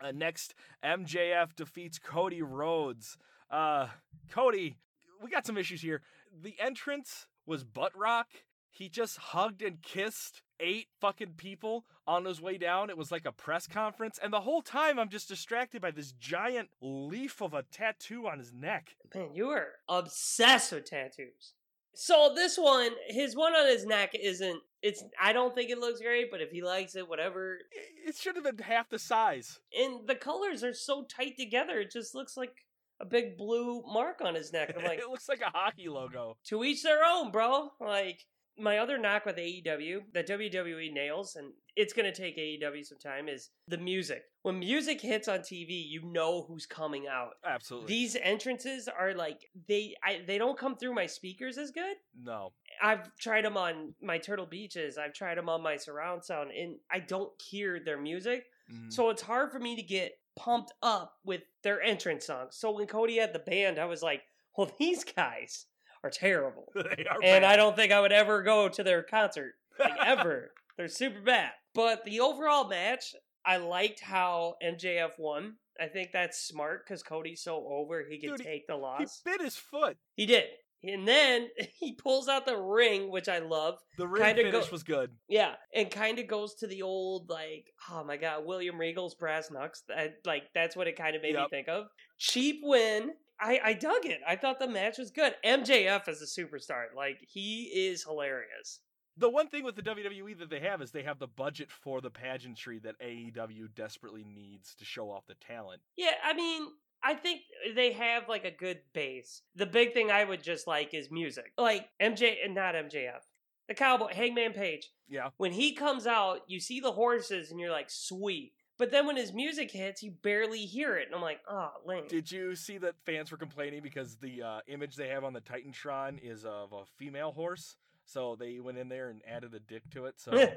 Uh, 0.00 0.12
next, 0.12 0.54
MJF 0.84 1.56
defeats 1.56 1.98
Cody 1.98 2.42
Rhodes. 2.42 3.16
Uh, 3.50 3.88
Cody, 4.30 4.76
we 5.22 5.30
got 5.30 5.46
some 5.46 5.56
issues 5.56 5.80
here. 5.80 6.02
The 6.42 6.54
entrance 6.60 7.26
was 7.46 7.64
butt 7.64 7.96
rock. 7.96 8.28
He 8.70 8.88
just 8.88 9.16
hugged 9.18 9.62
and 9.62 9.82
kissed 9.82 10.42
eight 10.60 10.88
fucking 11.00 11.34
people 11.36 11.84
on 12.06 12.24
his 12.24 12.40
way 12.40 12.58
down. 12.58 12.90
It 12.90 12.96
was 12.98 13.10
like 13.10 13.24
a 13.24 13.32
press 13.32 13.66
conference, 13.66 14.18
and 14.22 14.32
the 14.32 14.40
whole 14.40 14.62
time 14.62 14.98
I'm 14.98 15.08
just 15.08 15.28
distracted 15.28 15.80
by 15.80 15.90
this 15.90 16.12
giant 16.12 16.68
leaf 16.80 17.40
of 17.40 17.54
a 17.54 17.64
tattoo 17.64 18.26
on 18.28 18.38
his 18.38 18.52
neck. 18.52 18.96
Man, 19.14 19.34
you 19.34 19.48
are 19.50 19.68
obsessed 19.88 20.72
with 20.72 20.84
tattoos. 20.84 21.54
So 21.94 22.32
this 22.34 22.56
one, 22.56 22.90
his 23.08 23.36
one 23.36 23.54
on 23.54 23.66
his 23.66 23.84
neck 23.84 24.12
isn't. 24.14 24.60
It's. 24.82 25.04
I 25.20 25.32
don't 25.32 25.54
think 25.54 25.70
it 25.70 25.78
looks 25.78 26.00
great, 26.00 26.30
but 26.30 26.40
if 26.40 26.50
he 26.50 26.62
likes 26.62 26.96
it, 26.96 27.08
whatever. 27.08 27.58
It 28.06 28.16
should 28.16 28.36
have 28.36 28.44
been 28.44 28.58
half 28.58 28.88
the 28.88 28.98
size. 28.98 29.58
And 29.78 30.06
the 30.06 30.14
colors 30.14 30.62
are 30.64 30.72
so 30.72 31.04
tight 31.04 31.36
together, 31.36 31.80
it 31.80 31.90
just 31.90 32.14
looks 32.14 32.36
like 32.36 32.54
a 33.00 33.04
big 33.04 33.36
blue 33.36 33.82
mark 33.86 34.20
on 34.22 34.34
his 34.34 34.52
neck. 34.52 34.74
I'm 34.76 34.84
like, 34.84 34.98
it 34.98 35.08
looks 35.08 35.28
like 35.28 35.40
a 35.40 35.50
hockey 35.50 35.88
logo. 35.88 36.36
to 36.44 36.64
each 36.64 36.82
their 36.82 37.04
own, 37.04 37.30
bro. 37.30 37.70
Like 37.80 38.24
my 38.60 38.78
other 38.78 38.98
knock 38.98 39.26
with 39.26 39.36
AEW 39.36 40.02
that 40.12 40.28
WWE 40.28 40.92
nails, 40.92 41.36
and 41.36 41.52
it's 41.76 41.92
gonna 41.92 42.14
take 42.14 42.36
AEW 42.36 42.84
some 42.84 42.98
time, 42.98 43.28
is 43.28 43.50
the 43.68 43.78
music. 43.78 44.24
When 44.42 44.58
music 44.58 45.00
hits 45.00 45.28
on 45.28 45.40
TV, 45.40 45.84
you 45.88 46.02
know 46.04 46.42
who's 46.42 46.66
coming 46.66 47.06
out. 47.08 47.34
Absolutely. 47.44 47.88
These 47.88 48.16
entrances 48.22 48.88
are 48.88 49.14
like 49.14 49.48
they 49.68 49.94
I, 50.04 50.22
they 50.26 50.38
don't 50.38 50.58
come 50.58 50.76
through 50.76 50.94
my 50.94 51.06
speakers 51.06 51.58
as 51.58 51.70
good. 51.70 51.96
no. 52.22 52.52
I've 52.82 53.14
tried 53.16 53.44
them 53.44 53.58
on 53.58 53.94
my 54.00 54.16
Turtle 54.16 54.46
Beaches. 54.46 54.96
I've 54.96 55.12
tried 55.12 55.36
them 55.36 55.50
on 55.50 55.62
my 55.62 55.76
surround 55.76 56.24
sound, 56.24 56.50
and 56.50 56.76
I 56.90 57.00
don't 57.00 57.30
hear 57.42 57.78
their 57.78 58.00
music. 58.00 58.46
Mm. 58.72 58.90
So 58.90 59.10
it's 59.10 59.20
hard 59.20 59.52
for 59.52 59.58
me 59.58 59.76
to 59.76 59.82
get 59.82 60.12
pumped 60.36 60.72
up 60.82 61.16
with 61.24 61.42
their 61.62 61.82
entrance 61.82 62.26
songs. 62.26 62.56
So 62.56 62.70
when 62.70 62.86
Cody 62.86 63.18
had 63.18 63.34
the 63.34 63.38
band, 63.40 63.78
I 63.78 63.84
was 63.84 64.02
like, 64.02 64.22
well, 64.56 64.70
these 64.78 65.04
guys 65.04 65.66
are 66.02 66.10
terrible. 66.10 66.70
they 66.74 67.06
are 67.10 67.18
and 67.22 67.44
I 67.44 67.56
don't 67.56 67.76
think 67.76 67.92
I 67.92 68.00
would 68.00 68.12
ever 68.12 68.42
go 68.42 68.68
to 68.68 68.82
their 68.82 69.02
concert. 69.02 69.54
Like 69.78 69.92
ever. 70.04 70.50
They're 70.76 70.88
super 70.88 71.22
bad. 71.22 71.52
But 71.74 72.04
the 72.04 72.20
overall 72.20 72.68
match, 72.68 73.14
I 73.46 73.56
liked 73.56 74.00
how 74.00 74.56
MJF 74.62 75.12
won. 75.18 75.54
I 75.80 75.86
think 75.86 76.10
that's 76.12 76.38
smart 76.38 76.84
because 76.84 77.02
Cody's 77.02 77.42
so 77.42 77.66
over 77.66 78.04
he 78.06 78.18
can 78.18 78.30
Dude, 78.36 78.44
take 78.44 78.66
the 78.66 78.76
loss. 78.76 79.22
He 79.24 79.30
bit 79.30 79.40
his 79.40 79.56
foot. 79.56 79.96
He, 80.16 80.26
did. 80.26 80.44
And 80.82 81.06
then 81.06 81.48
he 81.78 81.94
pulls 81.94 82.28
out 82.28 82.46
the 82.46 82.58
ring, 82.58 83.10
which 83.10 83.28
I 83.28 83.38
love. 83.38 83.78
The 83.96 84.06
ring 84.06 84.22
Kinda 84.22 84.42
finish 84.42 84.66
go- 84.66 84.72
was 84.72 84.82
good. 84.82 85.10
Yeah, 85.28 85.54
and 85.74 85.90
kind 85.90 86.18
of 86.18 86.26
goes 86.26 86.54
to 86.56 86.66
the 86.66 86.82
old 86.82 87.30
like, 87.30 87.72
oh 87.90 88.04
my 88.04 88.16
god, 88.16 88.44
William 88.44 88.78
Regal's 88.78 89.14
brass 89.14 89.50
knucks. 89.50 89.82
That, 89.88 90.16
like 90.24 90.44
that's 90.54 90.76
what 90.76 90.88
it 90.88 90.96
kind 90.96 91.16
of 91.16 91.22
made 91.22 91.34
me 91.36 91.46
think 91.50 91.68
of. 91.68 91.86
Cheap 92.18 92.60
win. 92.62 93.12
I 93.40 93.60
I 93.64 93.72
dug 93.72 94.04
it. 94.04 94.20
I 94.26 94.36
thought 94.36 94.58
the 94.58 94.68
match 94.68 94.98
was 94.98 95.10
good. 95.10 95.34
MJF 95.44 96.08
is 96.08 96.22
a 96.22 96.40
superstar. 96.40 96.84
Like 96.94 97.18
he 97.20 97.64
is 97.64 98.04
hilarious. 98.04 98.80
The 99.16 99.28
one 99.28 99.48
thing 99.48 99.64
with 99.64 99.76
the 99.76 99.82
WWE 99.82 100.38
that 100.38 100.50
they 100.50 100.60
have 100.60 100.80
is 100.80 100.92
they 100.92 101.02
have 101.02 101.18
the 101.18 101.26
budget 101.26 101.70
for 101.70 102.00
the 102.00 102.10
pageantry 102.10 102.78
that 102.80 102.98
AEW 103.00 103.74
desperately 103.74 104.24
needs 104.24 104.74
to 104.76 104.84
show 104.84 105.10
off 105.10 105.26
the 105.26 105.34
talent. 105.34 105.82
Yeah, 105.96 106.12
I 106.24 106.32
mean, 106.32 106.68
I 107.02 107.14
think 107.14 107.42
they 107.74 107.92
have 107.92 108.28
like 108.28 108.44
a 108.44 108.50
good 108.50 108.80
base. 108.94 109.42
The 109.56 109.66
big 109.66 109.92
thing 109.92 110.10
I 110.10 110.24
would 110.24 110.42
just 110.42 110.66
like 110.66 110.94
is 110.94 111.10
music. 111.10 111.52
Like 111.58 111.88
MJ 112.00 112.36
and 112.44 112.54
not 112.54 112.74
MJF. 112.74 113.20
The 113.68 113.74
cowboy 113.74 114.12
Hangman 114.12 114.52
Page. 114.52 114.90
Yeah. 115.08 115.30
When 115.36 115.52
he 115.52 115.74
comes 115.74 116.06
out, 116.06 116.40
you 116.46 116.60
see 116.60 116.80
the 116.80 116.92
horses 116.92 117.50
and 117.50 117.60
you're 117.60 117.70
like, 117.70 117.90
sweet. 117.90 118.52
But 118.80 118.90
then 118.90 119.06
when 119.06 119.16
his 119.16 119.34
music 119.34 119.70
hits, 119.70 120.02
you 120.02 120.10
barely 120.10 120.60
hear 120.60 120.96
it. 120.96 121.04
And 121.04 121.14
I'm 121.14 121.20
like, 121.20 121.40
oh, 121.46 121.68
lame. 121.84 122.04
Did 122.08 122.32
you 122.32 122.56
see 122.56 122.78
that 122.78 122.94
fans 123.04 123.30
were 123.30 123.36
complaining 123.36 123.82
because 123.82 124.16
the 124.16 124.42
uh, 124.42 124.60
image 124.68 124.96
they 124.96 125.08
have 125.08 125.22
on 125.22 125.34
the 125.34 125.42
Titantron 125.42 126.18
is 126.22 126.46
of 126.46 126.72
a 126.72 126.86
female 126.96 127.30
horse? 127.30 127.76
So 128.06 128.36
they 128.40 128.58
went 128.58 128.78
in 128.78 128.88
there 128.88 129.10
and 129.10 129.20
added 129.28 129.52
a 129.52 129.60
dick 129.60 129.82
to 129.90 130.06
it. 130.06 130.14
So 130.16 130.30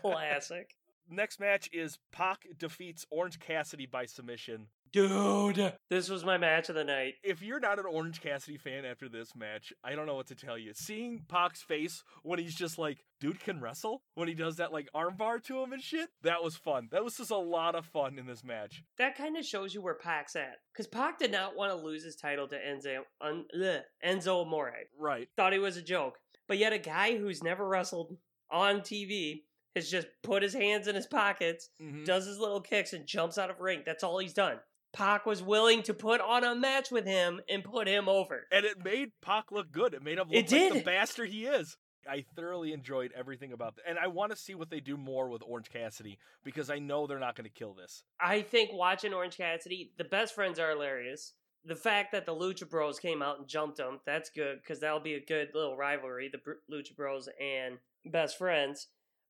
Classic. 0.00 0.74
next 1.10 1.40
match 1.40 1.68
is 1.74 1.98
Pac 2.10 2.46
defeats 2.58 3.04
Orange 3.10 3.38
Cassidy 3.38 3.84
by 3.84 4.06
submission. 4.06 4.68
Dude. 4.92 5.72
This 5.90 6.08
was 6.08 6.24
my 6.24 6.38
match 6.38 6.68
of 6.68 6.74
the 6.74 6.84
night. 6.84 7.14
If 7.22 7.42
you're 7.42 7.60
not 7.60 7.78
an 7.78 7.86
Orange 7.86 8.20
Cassidy 8.20 8.56
fan 8.58 8.84
after 8.84 9.08
this 9.08 9.34
match, 9.36 9.72
I 9.84 9.94
don't 9.94 10.06
know 10.06 10.14
what 10.14 10.26
to 10.28 10.34
tell 10.34 10.58
you. 10.58 10.72
Seeing 10.74 11.24
Pac's 11.28 11.62
face 11.62 12.02
when 12.22 12.38
he's 12.38 12.54
just 12.54 12.78
like, 12.78 13.04
dude 13.20 13.40
can 13.40 13.60
wrestle? 13.60 14.02
When 14.14 14.28
he 14.28 14.34
does 14.34 14.56
that 14.56 14.72
like 14.72 14.88
armbar 14.94 15.42
to 15.44 15.62
him 15.62 15.72
and 15.72 15.82
shit? 15.82 16.08
That 16.22 16.42
was 16.42 16.56
fun. 16.56 16.88
That 16.92 17.04
was 17.04 17.16
just 17.16 17.30
a 17.30 17.36
lot 17.36 17.74
of 17.74 17.86
fun 17.86 18.18
in 18.18 18.26
this 18.26 18.44
match. 18.44 18.82
That 18.98 19.16
kind 19.16 19.36
of 19.36 19.44
shows 19.44 19.74
you 19.74 19.82
where 19.82 19.94
Pac's 19.94 20.36
at. 20.36 20.56
Because 20.72 20.86
Pac 20.86 21.18
did 21.18 21.32
not 21.32 21.56
want 21.56 21.70
to 21.72 21.76
lose 21.84 22.04
his 22.04 22.16
title 22.16 22.48
to 22.48 22.56
Enzo, 22.56 23.00
un, 23.20 23.44
ugh, 23.54 23.82
Enzo 24.04 24.42
Amore. 24.42 24.72
Right. 24.98 25.28
thought 25.36 25.52
he 25.52 25.58
was 25.58 25.76
a 25.76 25.82
joke. 25.82 26.18
But 26.46 26.58
yet, 26.58 26.72
a 26.72 26.78
guy 26.78 27.16
who's 27.18 27.42
never 27.42 27.66
wrestled 27.68 28.16
on 28.50 28.80
TV 28.80 29.42
has 29.76 29.90
just 29.90 30.06
put 30.22 30.42
his 30.42 30.54
hands 30.54 30.88
in 30.88 30.94
his 30.94 31.06
pockets, 31.06 31.68
Mhm. 31.80 32.04
does 32.06 32.24
his 32.26 32.38
little 32.38 32.60
kicks, 32.60 32.94
and 32.94 33.06
jumps 33.06 33.36
out 33.36 33.50
of 33.50 33.60
ring. 33.60 33.82
That's 33.84 34.02
all 34.02 34.18
he's 34.18 34.32
done. 34.32 34.58
Pac 34.92 35.26
was 35.26 35.42
willing 35.42 35.82
to 35.84 35.94
put 35.94 36.20
on 36.20 36.44
a 36.44 36.54
match 36.54 36.90
with 36.90 37.06
him 37.06 37.40
and 37.48 37.62
put 37.62 37.86
him 37.86 38.08
over. 38.08 38.46
And 38.50 38.64
it 38.64 38.82
made 38.84 39.10
Pac 39.22 39.52
look 39.52 39.70
good. 39.70 39.94
It 39.94 40.02
made 40.02 40.18
him 40.18 40.28
look 40.28 40.50
It 40.50 40.52
like 40.52 40.72
the 40.72 40.82
bastard 40.82 41.28
he 41.28 41.44
is. 41.44 41.76
I 42.08 42.24
thoroughly 42.34 42.72
enjoyed 42.72 43.12
everything 43.14 43.52
about 43.52 43.76
that. 43.76 43.82
And 43.86 43.98
I 43.98 44.06
want 44.06 44.32
to 44.32 44.36
see 44.36 44.54
what 44.54 44.70
they 44.70 44.80
do 44.80 44.96
more 44.96 45.28
with 45.28 45.42
Orange 45.46 45.68
Cassidy 45.70 46.18
because 46.42 46.70
I 46.70 46.78
know 46.78 47.06
they're 47.06 47.18
not 47.18 47.36
going 47.36 47.44
to 47.44 47.50
kill 47.50 47.74
this. 47.74 48.02
I 48.20 48.40
think 48.40 48.70
watching 48.72 49.12
Orange 49.12 49.36
Cassidy, 49.36 49.92
the 49.98 50.04
best 50.04 50.34
friends 50.34 50.58
are 50.58 50.70
hilarious. 50.70 51.34
The 51.64 51.76
fact 51.76 52.12
that 52.12 52.24
the 52.24 52.34
Lucha 52.34 52.68
Bros 52.68 52.98
came 52.98 53.20
out 53.20 53.38
and 53.38 53.48
jumped 53.48 53.78
him, 53.78 54.00
that's 54.06 54.30
good 54.30 54.58
because 54.62 54.80
that'll 54.80 55.00
be 55.00 55.14
a 55.14 55.24
good 55.24 55.48
little 55.54 55.76
rivalry, 55.76 56.30
the 56.32 56.38
Lucha 56.72 56.96
Bros 56.96 57.28
and 57.40 57.78
best 58.06 58.38
friends. 58.38 58.86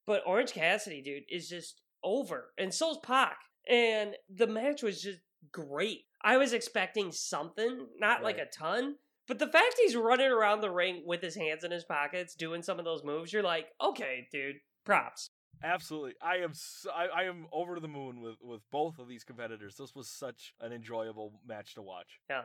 But 0.07 0.23
Orange 0.25 0.53
Cassidy, 0.53 1.03
dude, 1.03 1.25
is 1.29 1.49
just 1.49 1.83
over. 2.05 2.53
And 2.57 2.73
so's 2.73 2.99
Pac. 2.99 3.39
And 3.69 4.15
the 4.35 4.47
match 4.47 4.83
was 4.83 5.03
just 5.03 5.19
great. 5.53 6.03
I 6.23 6.37
was 6.37 6.53
expecting 6.53 7.13
something, 7.13 7.87
not 7.99 8.23
like 8.23 8.39
a 8.39 8.47
ton. 8.47 8.97
But 9.27 9.39
the 9.39 9.47
fact 9.47 9.79
he's 9.79 9.95
running 9.95 10.31
around 10.31 10.63
the 10.63 10.71
ring 10.71 11.03
with 11.05 11.21
his 11.21 11.37
hands 11.37 11.63
in 11.63 11.71
his 11.71 11.85
pockets 11.85 12.35
doing 12.35 12.63
some 12.63 12.79
of 12.79 12.87
those 12.87 13.05
moves, 13.05 13.33
you're 13.33 13.43
like, 13.43 13.67
okay, 13.81 14.27
dude, 14.33 14.57
props. 14.85 15.31
Absolutely. 15.63 16.15
I 16.23 16.37
am 16.37 16.55
so, 16.55 16.91
I, 16.91 17.23
I 17.23 17.25
am 17.25 17.47
over 17.53 17.79
the 17.79 17.89
moon 17.89 18.23
with, 18.23 18.37
with 18.43 18.63
both 18.71 18.99
of 18.99 19.07
these 19.07 19.25
competitors. 19.25 19.77
This 19.77 19.95
was 19.95 20.09
such 20.09 20.55
an 20.61 20.73
enjoyable 20.73 21.41
match 21.47 21.75
to 21.75 21.83
watch. 21.83 22.21
Yeah. 22.31 22.43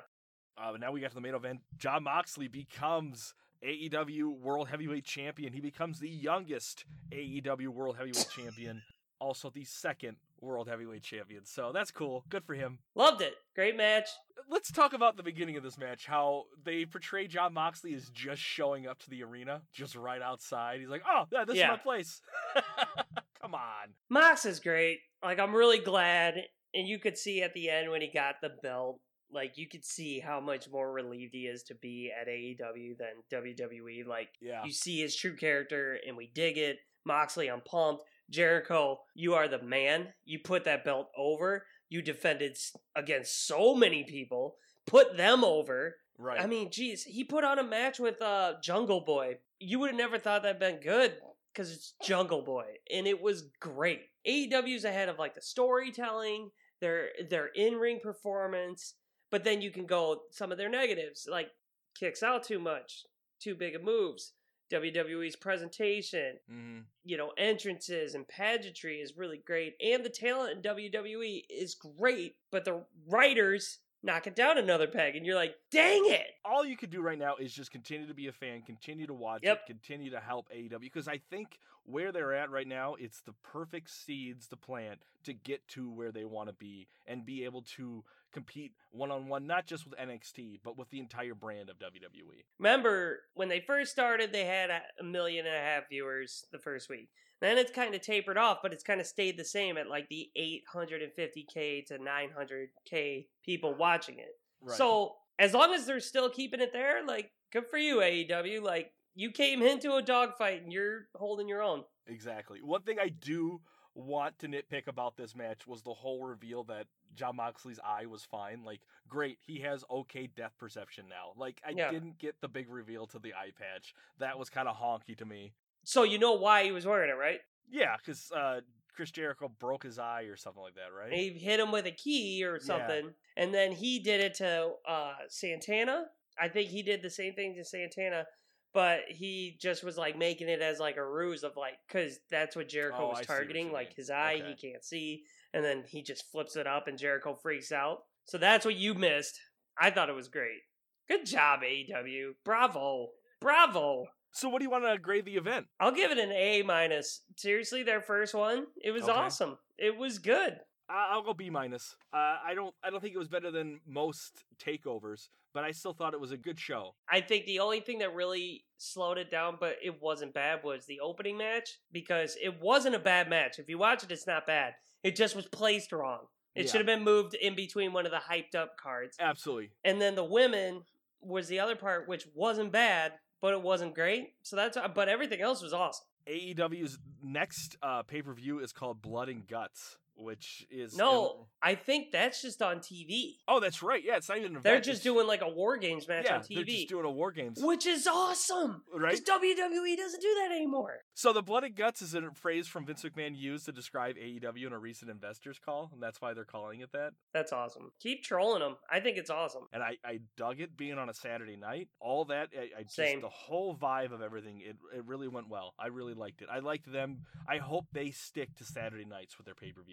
Uh, 0.57 0.71
but 0.71 0.81
now 0.81 0.91
we 0.91 0.99
got 0.99 1.09
to 1.09 1.15
the 1.15 1.21
main 1.21 1.35
event. 1.35 1.61
Jon 1.77 2.03
Moxley 2.03 2.47
becomes 2.47 3.33
AEW 3.63 4.39
World 4.39 4.67
Heavyweight 4.67 5.05
Champion. 5.05 5.53
He 5.53 5.61
becomes 5.61 5.99
the 5.99 6.09
youngest 6.09 6.85
AEW 7.11 7.69
World 7.69 7.95
Heavyweight 7.97 8.29
Champion, 8.35 8.81
also 9.23 9.49
the 9.49 9.63
second 9.63 10.17
World 10.41 10.67
Heavyweight 10.67 11.01
Champion. 11.03 11.45
So 11.45 11.71
that's 11.73 11.89
cool. 11.91 12.25
Good 12.29 12.43
for 12.43 12.53
him. 12.53 12.79
Loved 12.95 13.21
it. 13.21 13.35
Great 13.55 13.77
match. 13.77 14.09
Let's 14.49 14.71
talk 14.71 14.91
about 14.93 15.15
the 15.15 15.23
beginning 15.23 15.55
of 15.55 15.63
this 15.63 15.77
match. 15.77 16.05
How 16.05 16.43
they 16.65 16.85
portray 16.85 17.27
Jon 17.27 17.53
Moxley 17.53 17.93
as 17.93 18.09
just 18.09 18.41
showing 18.41 18.85
up 18.85 18.99
to 19.03 19.09
the 19.09 19.23
arena, 19.23 19.61
just 19.71 19.95
right 19.95 20.21
outside. 20.21 20.81
He's 20.81 20.89
like, 20.89 21.03
"Oh, 21.07 21.25
yeah, 21.31 21.45
this 21.45 21.55
Yeah. 21.55 21.71
is 21.71 21.77
my 21.77 21.77
place." 21.77 22.21
Come 23.41 23.55
on. 23.55 23.93
Mox 24.09 24.45
is 24.45 24.59
great. 24.59 24.99
Like 25.23 25.39
I'm 25.39 25.53
really 25.55 25.79
glad, 25.79 26.35
and 26.73 26.87
you 26.87 26.99
could 26.99 27.17
see 27.17 27.41
at 27.41 27.53
the 27.53 27.69
end 27.69 27.89
when 27.89 28.01
he 28.01 28.07
got 28.07 28.35
the 28.41 28.51
belt, 28.61 28.99
like 29.31 29.57
you 29.57 29.67
could 29.67 29.83
see 29.85 30.19
how 30.19 30.39
much 30.39 30.69
more 30.69 30.91
relieved 30.91 31.33
he 31.33 31.47
is 31.47 31.63
to 31.63 31.75
be 31.75 32.11
at 32.19 32.27
AEW 32.27 32.97
than 32.97 33.23
WWE. 33.31 34.05
Like 34.05 34.29
Yeah. 34.41 34.63
you 34.65 34.71
see 34.71 34.99
his 35.01 35.15
true 35.15 35.35
character, 35.35 35.97
and 36.05 36.15
we 36.17 36.27
dig 36.27 36.57
it. 36.57 36.79
Moxley, 37.05 37.47
I'm 37.49 37.61
pumped. 37.61 38.03
Jericho, 38.29 38.99
you 39.13 39.33
are 39.33 39.47
the 39.47 39.61
man. 39.61 40.07
You 40.25 40.39
put 40.39 40.65
that 40.65 40.85
belt 40.85 41.09
over. 41.17 41.65
You 41.89 42.01
defended 42.01 42.57
against 42.95 43.45
so 43.45 43.75
many 43.75 44.03
people. 44.03 44.55
Put 44.85 45.17
them 45.17 45.43
over. 45.43 45.95
Right. 46.17 46.39
I 46.39 46.47
mean, 46.47 46.71
geez, 46.71 47.03
he 47.03 47.23
put 47.23 47.43
on 47.43 47.59
a 47.59 47.63
match 47.63 47.99
with 47.99 48.21
uh, 48.21 48.53
Jungle 48.61 49.01
Boy. 49.01 49.37
You 49.59 49.79
would 49.79 49.91
have 49.91 49.97
never 49.97 50.17
thought 50.17 50.43
that'd 50.43 50.59
been 50.59 50.79
good 50.79 51.15
because 51.53 51.71
it's 51.71 51.93
Jungle 52.03 52.41
Boy, 52.41 52.65
and 52.91 53.07
it 53.07 53.21
was 53.21 53.49
great. 53.59 54.01
AEW's 54.27 54.85
ahead 54.85 55.09
of 55.09 55.19
like 55.19 55.35
the 55.35 55.41
storytelling, 55.41 56.49
their 56.81 57.09
their 57.29 57.47
in 57.47 57.75
ring 57.75 57.99
performance, 58.01 58.95
but 59.31 59.43
then 59.43 59.61
you 59.61 59.71
can 59.71 59.85
go 59.85 60.21
some 60.31 60.51
of 60.51 60.57
their 60.57 60.69
negatives, 60.69 61.27
like 61.29 61.49
kicks 61.97 62.23
out 62.23 62.43
too 62.43 62.59
much, 62.59 63.03
too 63.39 63.55
big 63.55 63.75
of 63.75 63.83
moves. 63.83 64.33
WWE's 64.73 65.35
presentation, 65.35 66.39
Mhm. 66.49 66.85
you 67.03 67.17
know, 67.17 67.31
entrances 67.37 68.15
and 68.15 68.27
pageantry 68.27 68.99
is 69.01 69.15
really 69.17 69.37
great, 69.37 69.75
and 69.81 70.03
the 70.03 70.09
talent 70.09 70.53
in 70.53 70.61
WWE 70.61 71.45
is 71.49 71.75
great, 71.75 72.37
but 72.51 72.65
the 72.65 72.85
writers 73.07 73.79
knock 74.05 74.27
it 74.27 74.35
down 74.35 74.57
another 74.57 74.87
peg, 74.87 75.15
and 75.15 75.25
you're 75.25 75.35
like, 75.35 75.55
dang 75.69 76.03
it! 76.07 76.27
all 76.43 76.65
you 76.65 76.75
can 76.75 76.89
do 76.89 77.01
right 77.01 77.17
now 77.17 77.37
is 77.37 77.53
just 77.53 77.71
continue 77.71 78.05
to 78.05 78.13
be 78.13 78.27
a 78.27 78.31
fan, 78.33 78.61
continue 78.61 79.07
to 79.07 79.13
watch 79.13 79.43
Yep. 79.43 79.61
it, 79.61 79.65
continue 79.65 80.11
to 80.11 80.19
help 80.19 80.49
AEW 80.51 80.77
because 80.79 81.07
I 81.07 81.17
think 81.19 81.57
where 81.85 82.11
they're 82.11 82.33
at 82.33 82.49
right 82.49 82.67
now, 82.67 82.95
it's 82.95 83.21
the 83.21 83.31
perfect 83.43 83.89
seeds 83.89 84.47
to 84.49 84.57
plant 84.57 85.01
to 85.23 85.33
get 85.33 85.65
to 85.69 85.89
where 85.89 86.11
they 86.11 86.25
want 86.25 86.49
to 86.49 86.53
be 86.53 86.87
and 87.05 87.25
be 87.25 87.45
able 87.45 87.61
to 87.61 88.03
compete 88.33 88.73
one 88.91 89.11
on 89.11 89.27
one, 89.27 89.45
not 89.47 89.65
just 89.65 89.85
with 89.85 89.97
NXT, 89.99 90.59
but 90.63 90.77
with 90.77 90.89
the 90.89 90.99
entire 90.99 91.35
brand 91.35 91.69
of. 91.69 91.77
WWE. 91.83 92.43
Remember 92.59 93.19
when 93.33 93.49
they 93.49 93.59
first 93.59 93.91
started, 93.91 94.31
they 94.31 94.45
had 94.45 94.69
a 94.69 94.81
a 94.99 95.03
million 95.03 95.45
and 95.45 95.55
a 95.55 95.59
half 95.59 95.89
viewers 95.89 96.45
the 96.51 96.59
first 96.59 96.89
week. 96.89 97.09
Then 97.41 97.57
it's 97.57 97.71
kind 97.71 97.93
of 97.93 98.01
tapered 98.01 98.37
off, 98.37 98.59
but 98.63 98.71
it's 98.71 98.83
kind 98.83 99.01
of 99.01 99.07
stayed 99.07 99.37
the 99.37 99.43
same 99.43 99.77
at 99.77 99.89
like 99.89 100.07
the 100.09 100.29
850k 100.37 101.85
to 101.87 101.97
900k 101.97 103.27
people 103.43 103.75
watching 103.75 104.19
it. 104.19 104.39
Right. 104.61 104.77
So 104.77 105.15
as 105.39 105.53
long 105.53 105.73
as 105.73 105.85
they're 105.85 105.99
still 105.99 106.29
keeping 106.29 106.61
it 106.61 106.71
there, 106.71 107.05
like 107.05 107.31
good 107.51 107.65
for 107.69 107.77
you, 107.77 107.97
AEW. 107.97 108.61
Like 108.61 108.91
you 109.13 109.31
came 109.31 109.61
into 109.61 109.95
a 109.95 110.01
dogfight 110.01 110.63
and 110.63 110.71
you're 110.71 111.07
holding 111.15 111.49
your 111.49 111.61
own. 111.61 111.83
Exactly. 112.07 112.59
One 112.61 112.81
thing 112.83 112.97
I 112.99 113.09
do 113.09 113.59
want 113.95 114.39
to 114.39 114.47
nitpick 114.47 114.87
about 114.87 115.17
this 115.17 115.35
match 115.35 115.67
was 115.67 115.83
the 115.83 115.93
whole 115.93 116.23
reveal 116.25 116.63
that 116.65 116.87
Jon 117.15 117.35
Moxley's 117.35 117.79
eye 117.83 118.05
was 118.05 118.23
fine. 118.23 118.63
Like, 118.63 118.81
great, 119.07 119.37
he 119.45 119.59
has 119.59 119.83
okay 119.89 120.27
depth 120.27 120.57
perception 120.57 121.05
now. 121.09 121.33
Like, 121.37 121.61
I 121.65 121.71
Yeah. 121.71 121.91
didn't 121.91 122.17
get 122.19 122.39
the 122.41 122.47
big 122.47 122.69
reveal 122.69 123.07
to 123.07 123.19
the 123.19 123.33
eye 123.33 123.51
patch. 123.57 123.93
That 124.19 124.37
was 124.39 124.49
kind 124.49 124.67
of 124.67 124.77
honky 124.77 125.17
to 125.17 125.25
me. 125.25 125.53
So 125.83 126.03
you 126.03 126.17
know 126.17 126.33
why 126.33 126.63
he 126.63 126.71
was 126.71 126.85
wearing 126.85 127.09
it, 127.09 127.13
right? 127.13 127.41
Yeah, 127.69 127.97
because 127.97 128.31
uh, 128.31 128.61
Chris 128.93 129.11
Jericho 129.11 129.49
broke 129.59 129.83
his 129.83 129.99
eye 129.99 130.23
or 130.23 130.35
something 130.37 130.61
like 130.61 130.75
that, 130.75 130.93
right? 130.97 131.11
He 131.11 131.29
hit 131.29 131.59
him 131.59 131.71
with 131.71 131.85
a 131.85 131.91
key 131.91 132.43
or 132.43 132.59
something, 132.59 133.13
and 133.37 133.53
then 133.53 133.71
he 133.71 133.99
did 133.99 134.21
it 134.21 134.33
to 134.35 134.73
uh, 134.87 135.13
Santana. 135.27 136.05
I 136.39 136.47
think 136.49 136.69
he 136.69 136.83
did 136.83 137.01
the 137.01 137.09
same 137.09 137.33
thing 137.33 137.55
to 137.55 137.63
Santana, 137.65 138.25
but 138.73 139.01
he 139.07 139.57
just 139.59 139.83
was 139.83 139.97
like 139.97 140.17
making 140.17 140.49
it 140.49 140.61
as 140.61 140.79
like 140.79 140.97
a 140.97 141.05
ruse 141.05 141.43
of 141.43 141.55
like 141.57 141.75
because 141.87 142.19
that's 142.31 142.55
what 142.55 142.69
Jericho 142.69 143.05
Oh, 143.05 143.09
was 143.09 143.19
what 143.19 143.27
targeting, 143.27 143.71
like 143.71 143.95
his 143.95 144.09
eye 144.09 144.35
Okay. 144.35 144.55
he 144.59 144.69
can't 144.71 144.83
see, 144.83 145.23
and 145.53 145.63
then 145.63 145.83
he 145.87 146.01
just 146.01 146.29
flips 146.31 146.55
it 146.55 146.67
up 146.67 146.87
and 146.87 146.97
Jericho 146.97 147.35
freaks 147.35 147.71
out. 147.71 147.99
So 148.25 148.37
that's 148.37 148.65
what 148.65 148.75
you 148.75 148.93
missed. 148.93 149.39
I 149.77 149.89
thought 149.91 150.09
it 150.09 150.15
was 150.15 150.27
great. 150.27 150.61
Good 151.07 151.25
job, 151.25 151.61
AEW. 151.61 152.31
Bravo, 152.45 153.09
bravo. 153.41 154.05
So 154.31 154.49
what 154.49 154.59
do 154.59 154.63
you 154.65 154.69
want 154.71 154.85
to 154.85 154.97
grade 154.97 155.25
the 155.25 155.35
event? 155.35 155.67
I'll 155.79 155.91
give 155.91 156.11
it 156.11 156.17
an 156.17 156.31
A 156.31 156.63
minus. 156.63 157.21
Seriously, 157.35 157.83
their 157.83 158.01
first 158.01 158.33
one, 158.33 158.65
it 158.83 158.91
was 158.91 159.03
Okay. 159.03 159.11
awesome. 159.11 159.57
It 159.77 159.95
was 159.97 160.19
good. 160.19 160.59
I'll 160.89 161.21
go 161.23 161.33
B 161.33 161.49
minus. 161.49 161.95
Uh, 162.13 162.37
I 162.45 162.53
don't. 162.55 162.73
I 162.83 162.89
don't 162.89 162.99
think 163.01 163.15
it 163.15 163.19
was 163.19 163.29
better 163.29 163.51
than 163.51 163.79
most 163.87 164.43
takeovers, 164.63 165.29
but 165.53 165.63
I 165.63 165.71
still 165.71 165.93
thought 165.93 166.13
it 166.13 166.19
was 166.19 166.31
a 166.31 166.37
good 166.37 166.59
show. 166.59 166.93
I 167.09 167.21
think 167.21 167.45
the 167.45 167.59
only 167.59 167.79
thing 167.79 167.99
that 167.99 168.13
really 168.13 168.65
slowed 168.77 169.17
it 169.17 169.31
down, 169.31 169.57
but 169.59 169.77
it 169.83 170.01
wasn't 170.01 170.33
bad, 170.33 170.63
was 170.63 170.85
the 170.85 170.99
opening 170.99 171.37
match 171.37 171.77
because 171.91 172.37
it 172.41 172.59
wasn't 172.61 172.95
a 172.95 172.99
bad 172.99 173.29
match. 173.29 173.59
If 173.59 173.69
you 173.69 173.77
watch 173.77 174.03
it, 174.03 174.11
it's 174.11 174.27
not 174.27 174.45
bad. 174.45 174.73
It 175.03 175.15
just 175.15 175.35
was 175.35 175.45
placed 175.47 175.91
wrong. 175.91 176.27
It 176.55 176.65
Yeah. 176.65 176.71
should 176.71 176.79
have 176.79 176.85
been 176.85 177.03
moved 177.03 177.33
in 177.33 177.55
between 177.55 177.93
one 177.93 178.05
of 178.05 178.11
the 178.11 178.19
hyped 178.19 178.55
up 178.55 178.77
cards. 178.77 179.17
Absolutely. 179.19 179.71
And 179.83 179.99
then 180.01 180.15
the 180.15 180.23
women 180.23 180.83
was 181.21 181.47
the 181.47 181.59
other 181.59 181.75
part, 181.75 182.07
which 182.07 182.25
wasn't 182.33 182.71
bad, 182.71 183.13
but 183.41 183.53
it 183.53 183.61
wasn't 183.61 183.95
great. 183.95 184.35
So 184.43 184.55
that's 184.55 184.77
but 184.93 185.09
everything 185.09 185.41
else 185.41 185.61
was 185.61 185.73
awesome. 185.73 186.05
AEW's 186.27 186.99
next 187.21 187.75
uh, 187.81 188.03
pay 188.03 188.21
per 188.21 188.33
view 188.33 188.59
is 188.59 188.71
called 188.71 189.01
Blood 189.01 189.29
and 189.29 189.45
Guts, 189.47 189.97
which 190.15 190.65
is 190.69 190.95
No, 190.95 191.47
I 191.61 191.75
think 191.75 192.11
that's 192.11 192.41
just 192.41 192.61
on 192.61 192.79
TV. 192.79 193.35
Oh, 193.47 193.59
that's 193.59 193.81
right. 193.81 194.03
Yeah, 194.03 194.17
it's 194.17 194.29
not 194.29 194.37
even. 194.37 194.57
They're 194.61 194.81
just 194.81 195.03
doing 195.03 195.27
like 195.27 195.41
a 195.41 195.49
war 195.49 195.77
games 195.77 196.07
match 196.07 196.25
yeah, 196.25 196.35
on 196.35 196.41
TV. 196.41 196.55
They're 196.55 196.63
just 196.65 196.89
doing 196.89 197.05
a 197.05 197.11
war 197.11 197.31
games, 197.31 197.59
which 197.61 197.85
is 197.85 198.07
awesome. 198.07 198.83
right? 198.93 199.11
Because 199.11 199.21
WWE 199.21 199.97
doesn't 199.97 200.21
do 200.21 200.35
that 200.41 200.55
anymore. 200.55 200.99
So 201.13 201.33
the 201.33 201.41
blood 201.41 201.63
and 201.63 201.75
guts 201.75 202.01
is 202.01 202.13
a 202.13 202.21
phrase 202.33 202.67
from 202.67 202.85
Vince 202.85 203.03
McMahon 203.03 203.37
used 203.37 203.65
to 203.65 203.71
describe 203.71 204.15
AEW 204.15 204.67
in 204.67 204.73
a 204.73 204.79
recent 204.79 205.09
investors 205.09 205.59
call, 205.63 205.89
and 205.93 206.01
that's 206.01 206.21
why 206.21 206.33
they're 206.33 206.45
calling 206.45 206.81
it 206.81 206.91
that. 206.91 207.13
That's 207.33 207.51
awesome. 207.53 207.91
Keep 207.99 208.23
trolling 208.23 208.61
them. 208.61 208.75
I 208.91 208.99
think 208.99 209.17
it's 209.17 209.29
awesome. 209.29 209.63
And 209.71 209.81
I, 209.81 209.97
I 210.03 210.19
dug 210.37 210.59
it 210.59 210.77
being 210.77 210.97
on 210.97 211.09
a 211.09 211.13
Saturday 211.13 211.55
night. 211.55 211.89
All 211.99 212.25
that, 212.25 212.49
I, 212.57 212.79
I 212.79 212.83
just 212.83 212.95
Same. 212.95 213.21
the 213.21 213.29
whole 213.29 213.75
vibe 213.75 214.13
of 214.13 214.21
everything. 214.21 214.61
It 214.61 214.77
it 214.95 215.05
really 215.05 215.27
went 215.27 215.49
well. 215.49 215.73
I 215.79 215.87
really 215.87 216.13
liked 216.13 216.41
it. 216.41 216.49
I 216.51 216.59
liked 216.59 216.91
them. 216.91 217.19
I 217.47 217.57
hope 217.57 217.85
they 217.91 218.11
stick 218.11 218.55
to 218.57 218.63
Saturday 218.63 219.05
nights 219.05 219.37
with 219.37 219.45
their 219.45 219.55
pay 219.55 219.71
per 219.71 219.83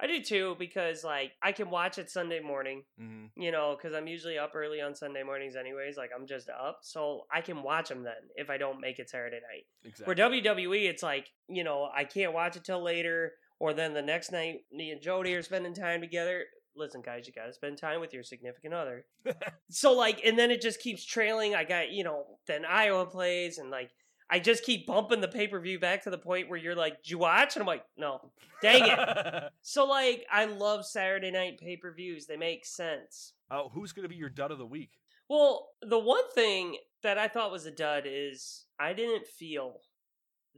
I 0.00 0.06
do 0.06 0.22
too 0.22 0.56
because 0.58 1.04
like 1.04 1.32
I 1.42 1.52
can 1.52 1.70
watch 1.70 1.98
it 1.98 2.10
Sunday 2.10 2.40
morning, 2.40 2.84
Mm-hmm. 3.00 3.40
you 3.40 3.50
know, 3.52 3.76
because 3.76 3.94
I'm 3.96 4.06
usually 4.06 4.38
up 4.38 4.52
early 4.54 4.80
on 4.80 4.94
Sunday 4.94 5.22
mornings 5.22 5.56
anyways. 5.56 5.96
Like 5.96 6.10
I'm 6.16 6.26
just 6.26 6.48
up, 6.48 6.80
so 6.82 7.22
I 7.32 7.40
can 7.40 7.62
watch 7.62 7.88
them 7.88 8.02
then 8.02 8.14
if 8.36 8.50
I 8.50 8.58
don't 8.58 8.80
make 8.80 8.98
it 8.98 9.10
Saturday 9.10 9.40
night. 9.52 9.64
Exactly. 9.84 10.14
For 10.14 10.20
WWE, 10.20 10.88
it's 10.88 11.02
like 11.02 11.26
you 11.48 11.64
know 11.64 11.88
I 11.94 12.04
can't 12.04 12.32
watch 12.32 12.56
it 12.56 12.64
till 12.64 12.82
later, 12.82 13.32
or 13.58 13.72
then 13.74 13.94
the 13.94 14.02
next 14.02 14.32
night 14.32 14.60
me 14.72 14.90
and 14.90 15.00
Jody 15.02 15.34
are 15.34 15.42
spending 15.42 15.74
time 15.74 16.00
together. 16.00 16.44
Listen, 16.76 17.02
guys, 17.02 17.26
you 17.26 17.32
gotta 17.32 17.52
spend 17.52 17.76
time 17.78 18.00
with 18.00 18.12
your 18.14 18.22
significant 18.22 18.72
other. 18.72 19.04
so 19.70 19.92
like, 19.94 20.20
and 20.24 20.38
then 20.38 20.50
it 20.52 20.60
just 20.62 20.80
keeps 20.80 21.04
trailing. 21.04 21.54
I 21.56 21.64
got 21.64 21.90
you 21.90 22.04
know, 22.04 22.24
then 22.46 22.64
Iowa 22.64 23.04
plays, 23.06 23.58
and 23.58 23.70
like 23.70 23.90
I 24.30 24.38
just 24.40 24.62
keep 24.64 24.86
bumping 24.86 25.20
the 25.20 25.28
pay 25.28 25.48
per 25.48 25.58
view 25.60 25.78
back 25.78 26.02
to 26.04 26.10
the 26.10 26.18
point 26.18 26.48
where 26.48 26.58
you're 26.58 26.74
like, 26.74 27.02
"Did 27.02 27.10
you 27.10 27.18
watch?" 27.18 27.56
And 27.56 27.62
I'm 27.62 27.66
like, 27.66 27.84
"No." 27.96 28.30
Dang 28.62 28.82
it. 28.86 28.98
So 29.62 29.84
like, 29.86 30.26
I 30.32 30.46
love 30.46 30.84
Saturday 30.86 31.30
night 31.30 31.58
pay 31.60 31.76
per 31.76 31.92
views. 31.92 32.26
They 32.26 32.36
make 32.36 32.64
sense. 32.66 33.32
oh, 33.50 33.68
who's 33.70 33.92
gonna 33.92 34.08
be 34.08 34.16
your 34.16 34.28
dud 34.30 34.50
of 34.50 34.58
the 34.58 34.66
week? 34.66 34.90
Well, 35.28 35.68
the 35.82 35.98
one 35.98 36.28
thing 36.34 36.76
that 37.02 37.18
I 37.18 37.28
thought 37.28 37.50
was 37.52 37.66
a 37.66 37.70
dud 37.70 38.04
is 38.06 38.64
I 38.80 38.92
didn't 38.94 39.26
feel 39.26 39.80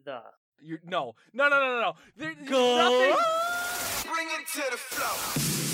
the 0.05 0.21
You 0.61 0.79
no, 0.85 1.15
no, 1.33 1.49
no, 1.49 1.59
no, 1.61 1.67
no, 1.67 1.81
no. 1.81 1.93
There, 2.17 2.35
Go. 2.49 2.77
nothing. 2.77 4.13
Bring 4.13 4.29
it 4.29 4.47
to 4.55 4.71
the 4.71 4.77
flow. 4.77 5.70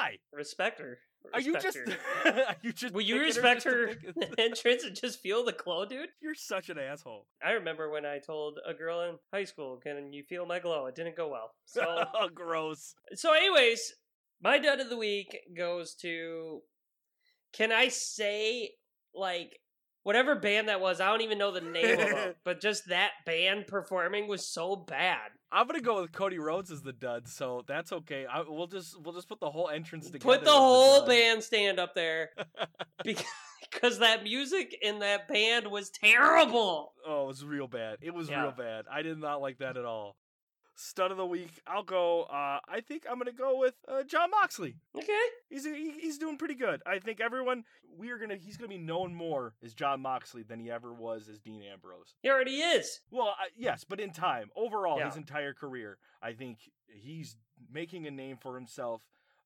Why? 0.00 0.16
respect 0.32 0.80
her. 0.80 0.98
Are 1.34 1.40
you 1.40 1.58
just? 1.58 1.76
her. 1.76 1.84
are 2.48 2.56
you 2.62 2.72
just? 2.72 2.94
Will 2.94 3.02
you 3.02 3.20
respect 3.20 3.62
to 3.62 3.68
her 3.68 3.94
entrance 4.38 4.84
and 4.84 4.96
just 4.96 5.20
feel 5.20 5.44
the 5.44 5.52
glow, 5.52 5.84
dude? 5.84 6.08
You're 6.20 6.34
such 6.34 6.70
an 6.70 6.78
asshole. 6.78 7.26
I 7.44 7.52
remember 7.52 7.90
when 7.90 8.06
I 8.06 8.18
told 8.18 8.58
a 8.66 8.72
girl 8.72 9.02
in 9.02 9.16
high 9.32 9.44
school, 9.44 9.76
"Can 9.76 10.12
you 10.12 10.22
feel 10.22 10.46
my 10.46 10.58
glow?" 10.58 10.86
It 10.86 10.94
didn't 10.94 11.16
go 11.16 11.28
well. 11.28 11.52
So, 11.66 12.04
oh, 12.14 12.28
gross. 12.34 12.94
so 13.14 13.34
anyways, 13.34 13.92
my 14.40 14.58
dud 14.58 14.80
of 14.80 14.88
the 14.88 14.96
week 14.96 15.36
goes 15.54 15.94
to. 15.96 16.62
Can 17.52 17.72
I 17.72 17.88
say 17.88 18.70
like 19.14 19.60
whatever 20.02 20.34
band 20.36 20.68
that 20.68 20.80
was? 20.80 21.00
I 21.00 21.06
don't 21.06 21.20
even 21.22 21.38
know 21.38 21.50
the 21.52 21.60
name 21.60 21.98
of 22.00 22.08
it, 22.08 22.36
but 22.44 22.60
just 22.60 22.88
that 22.88 23.10
band 23.26 23.66
performing 23.66 24.28
was 24.28 24.46
so 24.46 24.76
bad. 24.76 25.30
I'm 25.52 25.66
gonna 25.66 25.80
go 25.80 26.00
with 26.02 26.12
Cody 26.12 26.38
Rhodes 26.38 26.70
as 26.70 26.82
the 26.82 26.92
dud, 26.92 27.26
so 27.28 27.64
that's 27.66 27.92
okay. 27.92 28.24
I, 28.24 28.42
we'll 28.48 28.66
just 28.68 28.94
we'll 29.02 29.14
just 29.14 29.28
put 29.28 29.40
the 29.40 29.50
whole 29.50 29.68
entrance 29.68 30.06
together. 30.06 30.24
Put 30.36 30.44
the 30.44 30.50
whole 30.52 31.00
dud. 31.00 31.08
bandstand 31.08 31.78
up 31.80 31.94
there 31.94 32.30
because 33.04 33.98
that 33.98 34.22
music 34.22 34.76
in 34.80 35.00
that 35.00 35.26
band 35.28 35.66
was 35.68 35.90
terrible. 35.90 36.92
Oh, 37.06 37.24
it 37.24 37.26
was 37.28 37.44
real 37.44 37.66
bad. 37.68 37.98
It 38.00 38.14
was 38.14 38.28
Yeah. 38.28 38.42
real 38.42 38.52
bad. 38.52 38.84
I 38.90 39.02
did 39.02 39.18
not 39.18 39.40
like 39.40 39.58
that 39.58 39.76
at 39.76 39.84
all. 39.84 40.16
Stud 40.80 41.10
of 41.10 41.16
the 41.18 41.26
week. 41.26 41.60
I'll 41.66 41.82
go. 41.82 42.22
Uh, 42.22 42.58
I 42.66 42.80
think 42.86 43.04
I'm 43.10 43.18
gonna 43.18 43.32
go 43.32 43.58
with 43.58 43.74
uh, 43.86 44.02
Jon 44.02 44.30
Moxley. 44.30 44.76
Okay. 44.96 45.12
He's 45.48 45.64
he, 45.64 45.92
he's 46.00 46.16
doing 46.18 46.38
pretty 46.38 46.54
good. 46.54 46.82
I 46.86 46.98
think 46.98 47.20
everyone 47.20 47.64
we 47.98 48.10
are 48.10 48.18
gonna 48.18 48.36
he's 48.36 48.56
gonna 48.56 48.68
be 48.68 48.78
known 48.78 49.14
more 49.14 49.54
as 49.62 49.74
Jon 49.74 50.00
Moxley 50.00 50.42
than 50.42 50.58
he 50.58 50.70
ever 50.70 50.92
was 50.92 51.28
as 51.28 51.38
Dean 51.38 51.62
Ambrose. 51.62 52.14
He 52.22 52.30
already 52.30 52.56
is. 52.60 53.00
Well, 53.10 53.34
yes, 53.56 53.84
but 53.84 54.00
in 54.00 54.12
time, 54.12 54.50
overall, 54.56 54.98
Yeah. 54.98 55.06
his 55.06 55.16
entire 55.16 55.52
career, 55.52 55.98
I 56.22 56.32
think 56.32 56.58
he's 56.88 57.36
making 57.70 58.06
a 58.06 58.10
name 58.10 58.38
for 58.40 58.54
himself 58.54 59.02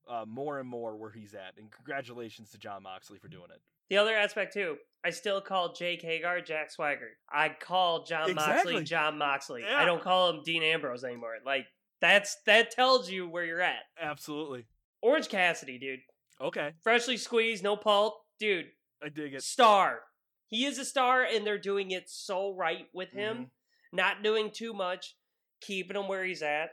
uh, 0.09 0.25
more 0.27 0.59
and 0.61 0.69
more 0.69 0.97
where 0.97 1.11
he's 1.11 1.35
at. 1.35 1.55
And 1.59 1.71
congratulations 1.71 2.51
to 2.51 2.59
John 2.59 2.83
Moxley 2.85 3.19
for 3.19 3.29
doing 3.29 3.51
it. 3.53 3.61
The 3.91 3.97
other 3.99 4.15
aspect 4.15 4.55
too, 4.55 4.77
I 5.05 5.11
still 5.11 5.41
call 5.41 5.75
Jake 5.75 6.03
Hager 6.03 6.41
Jack 6.41 6.71
Swagger. 6.71 7.11
I 7.31 7.51
call 7.51 8.05
John 8.05 8.31
Exactly. 8.31 8.73
Moxley 8.73 8.85
Jon 8.85 9.19
Moxley. 9.19 9.63
Yeah. 9.63 9.77
I 9.77 9.85
don't 9.85 10.03
call 10.03 10.31
him 10.31 10.43
Dean 10.45 10.63
Ambrose 10.63 11.05
anymore. 11.05 11.35
Like 11.45 11.67
that's 12.01 12.37
that 12.47 12.71
tells 12.71 13.11
you 13.11 13.29
where 13.29 13.45
you're 13.45 13.61
at. 13.61 13.83
Absolutely. 14.01 14.67
Orange 15.03 15.29
Cassidy, 15.29 15.79
dude. 15.79 16.01
Okay, 16.41 16.73
Freshly 16.83 17.17
squeezed, 17.17 17.63
no 17.63 17.77
pulp. 17.77 18.15
Dude, 18.41 18.67
I 19.03 19.09
dig 19.11 19.35
it. 19.35 19.43
star. 19.43 20.01
He 20.49 20.65
is 20.65 20.79
a 20.79 20.85
star 20.85 21.23
and 21.25 21.47
they're 21.47 21.59
doing 21.59 21.91
it 21.91 22.05
so 22.09 22.55
right 22.55 22.87
with 22.93 23.11
him. 23.13 23.37
Mhm. 23.37 23.51
Not 23.93 24.23
doing 24.23 24.51
too 24.51 24.73
much, 24.73 25.15
keeping 25.61 25.97
him 25.97 26.09
where 26.09 26.25
he's 26.25 26.43
at 26.43 26.71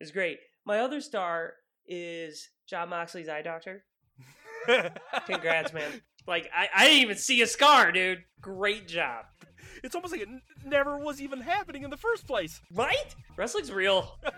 is 0.00 0.10
great. 0.10 0.38
My 0.64 0.80
other 0.80 1.00
star 1.00 1.54
is 1.86 2.48
Jon 2.68 2.88
Moxley's 2.88 3.28
eye 3.28 3.42
doctor. 3.42 3.84
Congrats, 5.26 5.72
man. 5.72 6.02
Like 6.26 6.50
I, 6.56 6.68
I 6.74 6.84
didn't 6.86 7.02
even 7.02 7.16
see 7.16 7.42
a 7.42 7.46
scar, 7.46 7.92
dude. 7.92 8.24
Great 8.40 8.88
job. 8.88 9.26
it's 9.82 9.94
almost 9.94 10.12
like 10.12 10.22
it 10.22 10.28
n- 10.28 10.42
never 10.64 10.98
was 10.98 11.20
even 11.20 11.40
happening 11.40 11.82
in 11.82 11.90
the 11.90 11.96
first 11.96 12.26
place. 12.26 12.60
Right? 12.72 13.14
Wrestling's 13.36 13.72
real. 13.72 14.18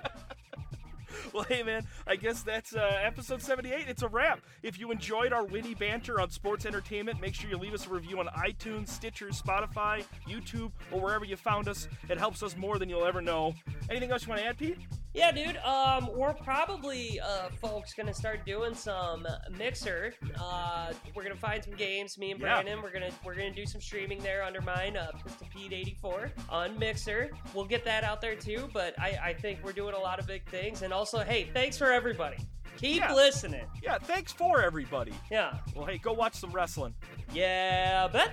Well, 1.33 1.44
hey, 1.44 1.62
man, 1.62 1.87
I 2.07 2.16
guess 2.16 2.42
that's 2.42 2.75
uh, 2.75 3.01
episode 3.03 3.42
78. 3.42 3.87
It's 3.88 4.03
a 4.03 4.09
wrap. 4.09 4.40
If 4.62 4.79
you 4.79 4.90
enjoyed 4.90 5.33
our 5.33 5.44
witty 5.44 5.75
banter 5.75 6.20
on 6.20 6.31
sports 6.31 6.66
entertainment, 6.66 7.20
make 7.20 7.35
sure 7.35 7.51
you 7.51 7.57
leave 7.57 7.75
us 7.75 7.87
a 7.87 7.90
review 7.90 8.20
on 8.20 8.27
iTunes, 8.29 8.88
Stitcher, 8.88 9.29
Spotify, 9.29 10.05
YouTube, 10.29 10.72
or 10.90 11.01
wherever 11.01 11.25
you 11.25 11.37
found 11.37 11.68
us. 11.68 11.88
It 12.09 12.18
helps 12.18 12.42
us 12.42 12.57
more 12.57 12.79
than 12.79 12.88
you'll 12.88 13.05
ever 13.05 13.20
know. 13.20 13.55
Anything 13.90 14.12
else 14.12 14.22
you 14.22 14.29
want 14.31 14.40
to 14.42 14.46
add, 14.46 14.59
Pete? 14.59 14.79
Yeah, 15.16 15.33
dude. 15.33 15.57
Um, 15.64 16.11
we're 16.14 16.35
probably 16.35 17.18
uh, 17.20 17.48
folks 17.62 17.94
gonna 17.94 18.12
start 18.12 18.44
doing 18.44 18.74
some 18.74 19.26
mixer. 19.57 20.12
Uh, 20.38 20.92
we're 21.14 21.22
gonna 21.22 21.35
find 21.35 21.64
some 21.64 21.72
games. 21.74 22.18
Me 22.18 22.33
and 22.33 22.40
Yeah. 22.40 22.61
Brandon. 22.62 22.83
We're 22.83 22.92
gonna 22.92 23.11
we're 23.24 23.35
gonna 23.35 23.50
do 23.55 23.64
some 23.64 23.81
streaming 23.81 24.22
there 24.22 24.42
under 24.44 24.61
mine, 24.61 24.94
uh, 24.98 25.11
Pistol 25.24 25.46
Pete 25.50 25.72
eighty 25.72 25.96
four 26.02 26.31
on 26.50 26.79
Mixer. 26.79 27.31
We'll 27.55 27.64
get 27.64 27.83
that 27.87 28.05
out 28.05 28.20
there 28.20 28.37
too. 28.37 28.68
But 28.74 28.94
I 29.00 29.18
I 29.22 29.33
think 29.33 29.61
we're 29.64 29.72
doing 29.72 29.94
a 29.94 29.98
lot 29.98 30.18
of 30.18 30.26
big 30.26 30.46
things. 30.50 30.83
And 30.83 30.92
also, 30.92 31.20
hey, 31.20 31.48
thanks 31.55 31.79
for 31.79 31.90
everybody. 31.90 32.37
Keep 32.76 32.96
Yeah. 32.98 33.14
listening. 33.14 33.64
Yeah, 33.83 33.96
thanks 33.98 34.33
for 34.33 34.61
everybody. 34.61 35.14
Yeah. 35.31 35.55
Well, 35.74 35.87
hey, 35.87 35.96
go 35.96 36.12
watch 36.12 36.35
some 36.35 36.50
wrestling. 36.50 36.94
Yeah, 37.33 38.07
bet. 38.09 38.33